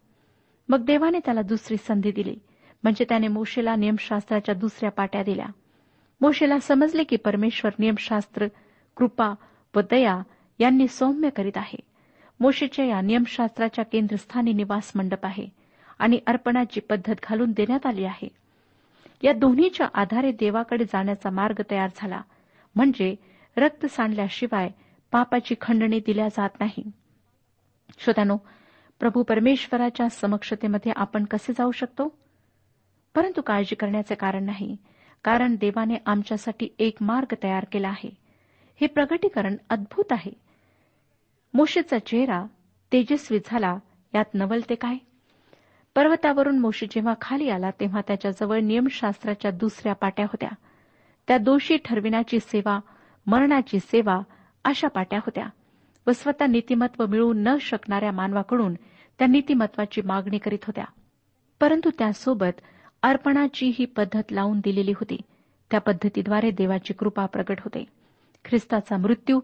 मग 0.68 0.84
देवाने 0.84 1.18
त्याला 1.18 1.42
दुसरी 1.42 1.76
संधी 1.76 2.12
दिली. 2.12 2.36
म्हणजे 2.82 3.04
त्याने 3.08 3.28
मोशेला 3.28 3.76
नियमशास्त्राच्या 3.76 4.54
दुसऱ्या 4.54 4.90
पाट्या 4.90 5.22
दिल्या. 5.22 5.46
मोशेला 6.20 6.58
समजले 6.58 7.04
की 7.04 7.16
परमेश्वर 7.16 7.70
नियमशास्त्र 7.78 8.46
कृपा 8.96 9.34
व 9.76 9.80
दया 9.80 10.22
यांनी 10.58 10.88
सौम्य 10.88 11.30
करीत 11.30 11.56
आहे. 11.56 11.78
मोशेच्या 12.40 12.84
या 12.84 13.00
नियमशास्त्राच्या 13.00 13.84
केंद्रस्थानी 13.84 14.52
निवास 14.52 14.92
मंडप 14.94 15.26
आहे 15.26 15.46
आणि 15.98 16.18
अर्पणाची 16.26 16.80
पद्धत 16.80 17.14
घालून 17.28 17.52
देण्यात 17.52 17.86
आली 17.86 18.04
आहे. 18.04 18.28
या 19.22 19.32
दोन्हीच्या 19.32 19.88
आधारे 19.94 20.32
देवाकडे 20.32 20.84
जाण्याचा 20.84 21.30
मार्ग 21.30 21.62
तयार 21.70 21.90
झाला. 21.96 22.20
म्हणजे 22.74 23.14
रक्त 23.56 23.86
सांडल्याशिवाय 23.86 24.70
पापाची 25.12 25.54
खंडणी 25.60 26.00
दिल्या 26.00 26.28
जात 26.28 26.50
नाही. 26.60 26.90
श्रोत्यानो 27.98 28.36
प्रभू 29.00 29.22
परमेश्वराच्या 29.22 30.08
समक्षतेमध्ये 30.08 30.92
आपण 30.96 31.24
कसे 31.24 31.52
जाऊ 31.52 31.70
शकतो? 31.70 32.18
परंतु 33.14 33.42
काळजी 33.42 33.74
करण्याचे 33.74 34.14
कारण 34.14 34.44
नाही 34.44 34.76
कारण 35.24 35.56
देवाने 35.56 35.94
आमच्यासाठी 36.06 36.68
एक 36.78 36.96
मार्ग 37.00 37.34
तयार 37.42 37.64
केला 37.72 37.88
आहे. 37.88 38.16
हे 38.80 38.86
प्रगटीकरण 38.86 39.56
अद्भुत 39.70 40.04
आहे. 40.10 40.32
मोशेचा 41.54 41.98
चेहरा 41.98 42.44
तेजस्वी 42.92 43.38
झाला 43.46 43.78
यात 44.14 44.24
नवलते 44.34 44.74
काय? 44.74 44.94
पर्वतावरून 45.94 46.58
मोशी 46.58 46.86
जेव्हा 46.86 47.14
खाली 47.20 47.48
आला 47.50 47.70
तेव्हा 47.70 48.00
त्याच्याजवळ 48.00 48.58
नियमशास्त्राच्या 48.58 49.50
दुसऱ्या 49.50 49.92
पाट्या 49.92 50.24
होत्या. 50.24 50.50
त्या 51.28 51.38
दोषी 51.38 51.76
ठरविण्याची 51.84 52.40
सेवा 52.40 52.80
मरणाची 53.26 53.80
सेवा 53.80 54.20
अशा 54.64 54.88
पाट्या 54.88 55.18
होत्या. 55.18 55.46
व 56.08 56.12
स्वतः 56.12 56.46
नीतिमत्व 56.46 57.06
मिळू 57.06 57.32
न 57.36 57.48
शकणाऱ्या 57.60 58.12
मानवाकडून 58.12 58.74
त्या 59.18 59.26
नीतिमत्वाची 59.26 60.02
मागणी 60.02 60.38
करीत 60.38 60.64
होत्या. 60.66 60.84
परंतु 61.60 61.90
त्यासोबत 61.98 62.60
अर्पणाची 63.02 63.72
ही 63.78 63.84
पद्धत 63.84 64.22
लावून 64.30 64.58
दिलेली 64.58 64.90
होती. 64.90 65.20
त्या 65.70 65.80
पद्धतीद्वारे 65.80 66.50
देवाची 66.50 66.92
कृपा 66.92 67.26
प्रगट 67.26 67.60
होते. 67.60 67.84
ख्रिस्ताचा 68.44 68.96
मृत्यू 68.96 69.40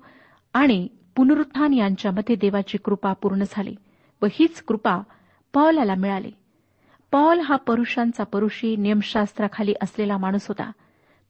आणि 0.53 0.89
पुनरुत्थान 1.17 1.73
यांच्यामध्ये 1.73 2.37
देवाची 2.37 2.79
कृपा 2.79 3.13
पूर्ण 3.13 3.43
झाली 3.51 3.77
व 4.23 4.27
हीच 4.33 4.63
कृपा 4.63 5.01
पॉलाला 5.55 5.95
मिळाली. 5.95 6.31
पॉल 7.13 7.41
हा 7.41 7.57
परुषांचा 7.57 8.25
परुषी 8.25 8.77
नियमशास्त्राखाली 8.77 9.75
असलेला 9.83 10.17
माणूस 10.17 10.49
होता. 10.49 10.73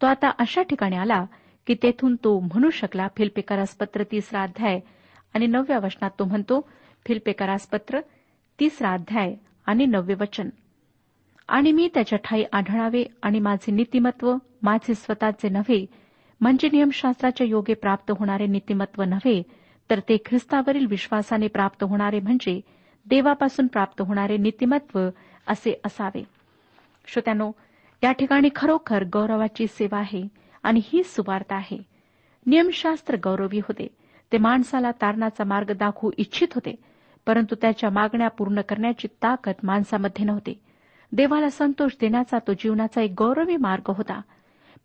तो 0.02 0.06
आता 0.06 0.30
अशा 0.38 0.62
ठिकाणी 0.62 0.96
आला 0.96 1.24
की 1.66 1.74
तेथून 1.74 2.16
तो 2.24 2.40
म्हणू 2.40 2.70
शकला 2.70 3.08
फिल्पेकारास 3.16 3.74
पत्र 3.74 4.02
तिसरा 4.02 4.42
अध्याय 4.42 4.80
आणि 5.34 5.46
नवव्या 5.46 5.78
वचनात 5.78 6.10
तो 6.18 6.24
म्हणतो 6.24 6.68
फिल्पेकरास 7.06 7.66
पत्र 7.66 8.00
तिसरा 8.60 8.92
अध्याय 8.92 9.34
आणि 9.66 9.86
नववे 9.86 10.14
वचन. 10.14 10.48
आणि 11.48 11.72
मी 11.72 11.88
त्याच्या 11.94 12.18
ठाई 12.24 12.44
आढळावे 12.52 13.04
आणि 13.22 13.40
माझे 13.40 13.72
नीतिमत्व 13.72 14.34
माझे 14.62 14.94
स्वतःचे 14.94 15.48
नव्हे 15.48 15.86
म्हणजे 16.40 16.68
नियमशास्त्राच्या 16.72 17.46
योगे 17.46 17.74
प्राप्त 17.74 18.12
होणारे 18.18 18.46
नीतिमत्व 18.46 19.02
नव्हे 19.02 19.42
तर 19.90 20.00
ते 20.00 20.16
ख्रिस्तावरील 20.26 20.86
विश्वासाने 20.86 21.46
प्राप्त 21.46 21.84
होणारे 21.84 22.20
म्हणजे 22.20 22.60
देवापासून 23.06 23.66
प्राप्त 23.66 24.02
होणारे 24.02 24.36
नीतिमत्व 24.36 25.00
असे 25.46 25.80
असावे. 25.84 26.24
श्रोत्यानो 27.06 27.50
या 28.04 28.12
ठिकाणी 28.12 28.48
खरोखर 28.56 29.04
गौरवाची 29.04 29.66
सेवा 29.66 29.98
आहे 29.98 30.28
आणि 30.62 30.80
ही 30.84 31.02
सुवार्ता 31.02 31.56
आहे. 31.56 31.78
नियमशास्त्र 32.46 33.16
गौरवी 33.16 33.58
होते. 33.58 33.86
ते 34.34 34.38
माणसाला 34.38 34.90
तारणाचा 34.90 35.44
मार्ग 35.44 35.72
दाखवू 35.72 36.10
इच्छित 36.16 36.48
होते 36.54 36.74
परंतु 37.26 37.54
त्याच्या 37.60 37.90
मागण्या 37.90 38.28
पूर्ण 38.28 38.60
करण्याची 38.60 39.08
ताकद 39.22 39.52
माणसामध्ये 39.62 40.24
नव्हती. 40.24 40.60
देवाला 41.12 41.50
संतोष 41.50 41.92
देण्याचा 42.00 42.38
तो 42.38 42.52
जीवनाचा 42.52 43.02
एक 43.02 43.14
गौरवी 43.18 43.56
मार्ग 43.56 43.92
होता. 43.96 44.20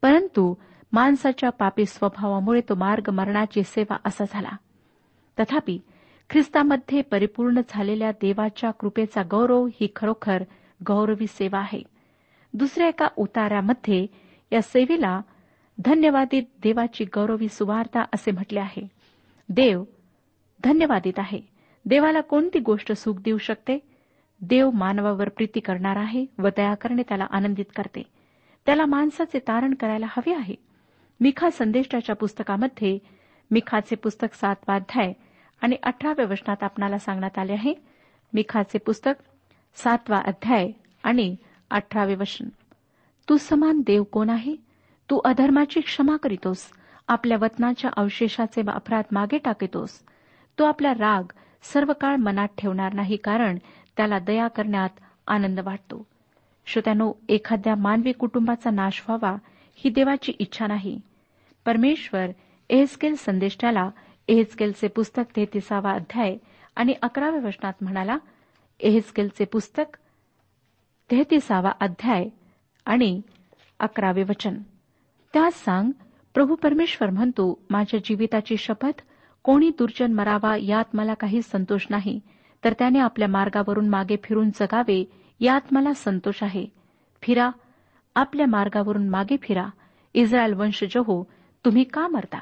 परंतु 0.02 0.54
माणसाच्या 0.92 1.50
पापी 1.50 1.86
स्वभावामुळे 1.86 2.62
तो 2.62 2.76
मार्ग 2.76 3.10
मरणाची 3.10 3.64
सेवा 3.64 3.98
असा 4.06 4.24
झाला. 4.34 4.50
तथापि 5.40 5.80
ख्रिस्तामध्ये 6.30 7.02
परिपूर्ण 7.02 7.62
झालेल्या 7.70 8.12
देवाच्या 8.12 8.72
कृपेचा 8.72 9.22
गौरव 9.32 9.66
ही 9.66 9.88
खरोखर 9.96 10.44
गौरवी 10.88 11.28
सेवा 11.28 11.60
आहे. 11.60 11.84
दुसऱ्या 12.54 12.88
एका 12.88 13.08
उतारामध्ये 13.18 14.08
या 14.52 14.62
सेवेला 14.62 15.22
धन्यवादित 15.86 16.44
देवाची 16.64 17.06
गौरवी 17.06 17.48
सुवार्ता 17.48 18.02
असे 18.14 18.32
म्हटले 18.32 18.60
आहे. 18.60 18.99
देव 19.50 19.84
धन्यवादित 20.64 21.14
आहे. 21.18 21.42
देवाला 21.86 22.22
कोणती 22.22 22.60
गोष्ट 22.60 22.92
सुख 22.92 23.16
देऊ 23.16 23.38
शकते? 23.38 23.80
देव 24.42 24.70
मानवावर 24.72 25.30
प्रीती 25.30 25.60
करणार 25.60 25.96
आहे 25.96 26.26
व 26.40 26.48
दया 26.48 26.76
करणे 26.76 27.02
त्याला 27.02 27.28
आनंदित 27.30 27.66
करते. 27.76 28.04
त्याला 28.66 28.86
माणसाचे 28.86 29.40
तारण 29.40 29.74
करायला 29.74 30.06
हवे 30.10 30.34
आहे. 30.34 30.56
मिखा 31.20 31.50
संदेष्टाच्या 31.50 32.16
पुस्तकामध्ये 32.16 33.00
मिखाचे 33.52 33.96
पुस्तक 33.96 34.36
सातवाध्याय 34.36 35.14
आणि 35.62 35.76
अठराव्या 35.84 36.26
वचनात 36.26 36.64
आपणाला 36.64 36.98
सांगण्यात 36.98 37.38
आले 37.38 37.54
आहे. 37.54 37.74
मिखाचे 38.34 38.78
पुस्तक 38.78 39.14
सातवा 39.76 40.18
अध्याय 40.18 40.72
आणि 41.04 41.36
अठरावे 41.72 42.16
वचन. 42.16 42.50
तू 43.30 43.38
समान 43.38 43.82
देव 43.82 44.04
कोण 44.04 44.30
आहे? 44.30 44.56
तू 45.10 45.22
अधर्माची 45.26 45.82
क्षमा 45.82 46.18
करीतोस. 46.18 46.72
आपल्या 47.10 47.38
वतनाच्या 47.42 47.92
अवशेषाचे 47.98 48.62
अपराध 48.72 49.04
मागे 49.12 49.38
टाकतोस. 49.38 50.00
तो 50.60 50.64
आपला 50.64 50.94
राग 50.94 51.24
सर्व 51.64 51.94
काळ 52.02 52.16
मनात 52.16 52.48
ठेवणार 52.58 52.94
नाही 52.94 53.16
कारण 53.16 53.58
त्याला 53.98 54.20
दया 54.20 54.48
करण्यात 54.48 54.90
आनंद 55.28 55.60
वाटतो. 55.60 56.08
श्रोत्यानो 56.66 57.14
एखाद्या 57.30 57.76
मानवी 57.76 58.12
कुटुंबाचा 58.12 58.70
नाश 58.70 59.04
व्हावा 59.08 59.38
ही 59.76 59.90
देवाची 59.90 60.34
इच्छा 60.40 60.68
नाही. 60.68 61.02
परमेश्वर 61.66 62.26
एहस्केल 62.70 63.16
संदेष्टाला 63.16 63.90
एहस्केलचे 64.28 64.88
पुस्तक 64.88 65.24
तेहतीसावा 65.36 65.92
अध्याय 65.92 66.38
आणि 66.76 66.94
अकराव्या 67.02 67.48
वचनात 67.48 67.74
म्हणाला 67.82 68.18
एहस्केलचे 68.80 69.46
पुस्तक 69.46 69.98
तेहतीसावा 71.12 71.72
अध्याय 71.80 72.26
आणि 72.86 73.22
अकरावे 73.80 74.24
वचन. 74.24 74.56
त्यास 75.34 75.54
सांग 75.54 75.92
प्रभू 76.34 76.56
परमेश्वर 76.56 77.10
म्हणतो 77.10 77.62
माझ्या 77.70 78.00
जीविताची 78.04 78.58
शपथ 78.58 79.02
कोणी 79.44 79.70
दुर्जन 79.70 80.14
मरावा 80.14 80.56
यात 80.56 80.84
मला 80.94 81.14
काही 81.14 81.42
संतोष 81.42 81.86
नाही. 81.90 82.20
तर 82.64 82.74
त्याने 82.80 83.00
आपल्या 83.00 83.28
मार्गावरून 83.28 83.90
मागे 83.90 84.16
फिरून 84.24 84.50
जगावे 84.50 85.12
यात 85.40 85.62
मला 85.72 85.94
संतोष 85.94 86.44
आहे. 86.44 86.66
फिरा 87.22 87.50
आपल्या 88.16 88.46
मार्गावरून 88.46 89.10
मागे 89.10 89.38
फिरा. 89.42 89.68
इस्रायल 90.14 90.54
वंशज 90.54 90.98
हो 90.98 91.28
तुम्ही 91.66 91.84
का 91.84 92.08
मरता? 92.08 92.40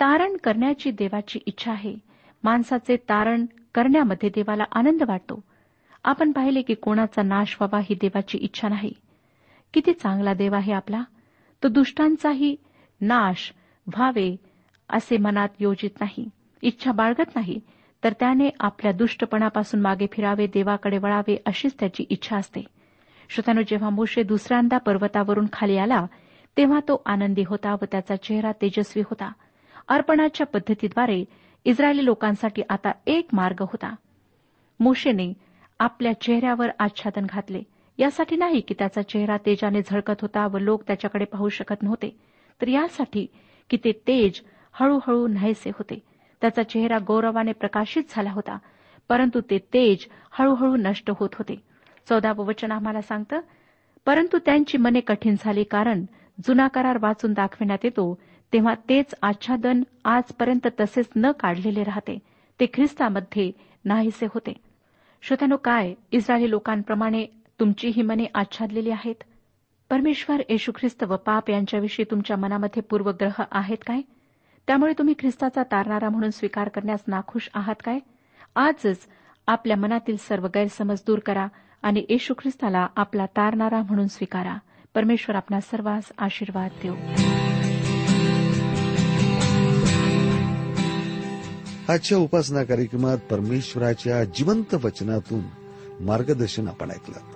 तारण 0.00 0.36
करण्याची 0.36 0.90
देवाची 0.90 1.38
इच्छा 1.46 1.72
आहे. 1.72 1.96
माणसाचे 2.44 2.96
तारण 2.96 3.46
करण्यामध्ये 3.74 4.28
देवाला 4.28 4.64
आनंद 4.72 5.02
वाटतो. 5.02 5.44
आपण 6.04 6.32
पाहिले 6.32 6.62
की 6.62 6.74
कोणाचा 6.74 7.22
नाश 7.22 7.56
व्हावा 7.60 7.80
ही 7.84 7.94
देवाची 7.94 8.38
इच्छा 8.38 8.68
नाही. 8.68 8.92
किती 9.74 9.92
चांगला 9.92 10.34
देव 10.34 10.54
आहे 10.54 10.72
आपला. 10.72 11.02
तो 11.62 11.68
दुष्टांचाही 11.68 12.56
नाश 13.00 13.52
व्हावे 13.86 14.36
असे 14.88 15.16
मनात 15.16 15.48
योजित 15.58 15.90
नाही. 16.00 16.28
इच्छा 16.62 16.92
बाळगत 16.92 17.36
नाही 17.36 17.60
तर 18.04 18.12
त्याने 18.12 18.48
आपल्या 18.60 18.92
दुष्टपणापासून 18.92 19.80
मागे 19.80 20.06
फिरावे 20.12 20.46
देवाकडे 20.46 20.98
वळावे 20.98 21.36
अशीच 21.46 21.74
त्याची 21.80 22.04
इच्छा 22.10 22.36
असते. 22.36 22.60
श्रोत्यानो 23.28 23.60
जेव्हा 23.60 23.90
मोशे 23.90 24.22
दुसऱ्यांदा 24.22 24.78
पर्वतावरून 24.78 25.46
खाली 25.52 25.76
आला 25.76 26.06
तेव्हा 26.56 26.80
तो 26.80 27.02
आनंदी 27.06 27.44
होता 27.46 27.72
व 27.72 27.84
त्याचा 27.92 28.16
चेहरा 28.16 28.52
तेजस्वी 28.52 29.02
होता. 29.02 29.32
अर्पणाच्या 29.88 30.46
पद्धतीद्वारे 30.46 31.24
इस्रायली 31.64 32.04
लोकांसाठी 32.04 32.62
आता 32.70 32.90
एक 33.06 33.28
मार्ग 33.32 33.60
होता. 33.60 33.94
मोशेने 34.80 35.32
आपल्या 35.78 36.20
चेहऱ्यावर 36.20 36.68
आच्छादन 36.78 37.26
घातले. 37.28 37.62
यासाठी 37.98 38.36
नाही 38.36 38.60
की 38.60 38.74
त्याचा 38.78 39.02
चेहरा 39.02 39.36
तेजाने 39.36 39.80
झळकत 39.82 40.20
होता 40.20 40.46
व 40.46 40.58
लोक 40.58 40.82
त्याच्याकडे 40.86 41.24
पाहू 41.24 41.48
शकत 41.48 41.82
नव्हते. 41.82 42.16
तर 42.60 42.68
यासाठी 42.68 43.26
की 43.70 43.76
ते 43.76 43.92
तेज 43.92 44.40
हळूहळू 44.72 45.26
नाहीसे 45.26 45.70
होते. 45.70 45.98
त्याचा 46.40 46.62
चेहरा 46.62 46.98
गौरवाने 47.06 47.52
प्रकाशित 47.52 48.02
झाला 48.10 48.30
होता 48.30 48.58
परंतु 49.08 49.40
ते 49.40 49.58
तेज 49.58 50.06
हळूहळू 50.30 50.76
नष्ट 50.76 51.10
होत 51.10 51.34
होते. 51.34 51.54
चौदावं 52.08 52.46
वचन 52.46 52.72
आम्हाला 52.72 53.00
सांगतं 53.00 53.40
परंतु 54.06 54.38
त्यांची 54.38 54.78
मने 54.78 55.00
कठीण 55.00 55.34
झाली 55.40 55.64
कारण 55.64 56.04
जुना 56.46 56.68
करार 56.68 56.98
वाचून 57.00 57.32
दाखविण्यात 57.32 57.84
येतो 57.84 58.18
तेव्हा 58.52 58.74
तेच 58.88 59.14
आच्छादन 59.22 59.82
आजपर्यंत 60.04 60.68
तसेच 60.80 61.08
न 61.16 61.30
काढलेले 61.30 61.82
राहते. 61.84 62.18
ते 62.60 62.66
ख्रिस्तामध्ये 62.66 63.50
नाहीसे 63.84 64.26
होते. 64.26 64.52
श्रोत्यानो 65.22 65.56
काय? 65.56 65.94
इस्रायली 66.12 66.50
लोकांप्रमाणे 66.50 67.26
तुमची 67.60 67.88
ही 67.88 68.02
मने 68.02 68.24
आच्छादलेली 68.34 68.90
आहेत? 68.90 69.14
परमेश्वर 69.90 70.40
येशू 70.48 70.72
ख्रिस्त 70.72 71.02
व 71.02 71.16
पाप 71.16 71.50
यांच्याविषयी 71.50 72.04
तुमच्या 72.10 72.36
मनामध्ये 72.36 72.82
पूर्वग्रह 72.82 73.42
आहेत 73.52 73.76
काय? 73.86 74.00
त्यामुळे 74.66 74.92
तुम्ही 74.98 75.14
ख्रिस्ताचा 75.18 75.62
तारणारा 75.62 76.08
म्हणून 76.08 76.30
स्वीकार 76.30 76.68
करण्यास 76.68 77.00
नाखुश 77.06 77.50
आहात 77.54 77.74
काय? 77.84 77.98
आजच 78.54 78.98
आपल्या 79.46 79.76
मनातील 79.76 80.16
सर्व 80.16 80.46
गैरसमज 80.46 80.98
दूर 81.06 81.18
करा 81.18 81.46
आणि 81.82 82.06
येशू 82.08 82.34
ख्रिस्ताला 82.34 82.86
आपला 82.96 83.26
तारणारा 83.26 83.82
म्हणून 83.82 84.06
स्वीकारा. 84.06 84.56
परमेश्वर 84.94 85.36
आपला 85.36 85.60
सर्वांस 85.60 86.04
आशीर्वाद 86.18 86.70
देऊ. 86.82 86.94
आजच्या 91.88 92.18
उपासना 92.18 92.64
कार्यक्रमात 92.64 93.18
परमेश्वराच्या 93.18 94.24
जिवंत 94.24 94.74
वचनातून 94.74 95.40
मार्गदर्शन 96.00 96.68
आपण 96.68 96.90
ऐकलं. 96.90 97.35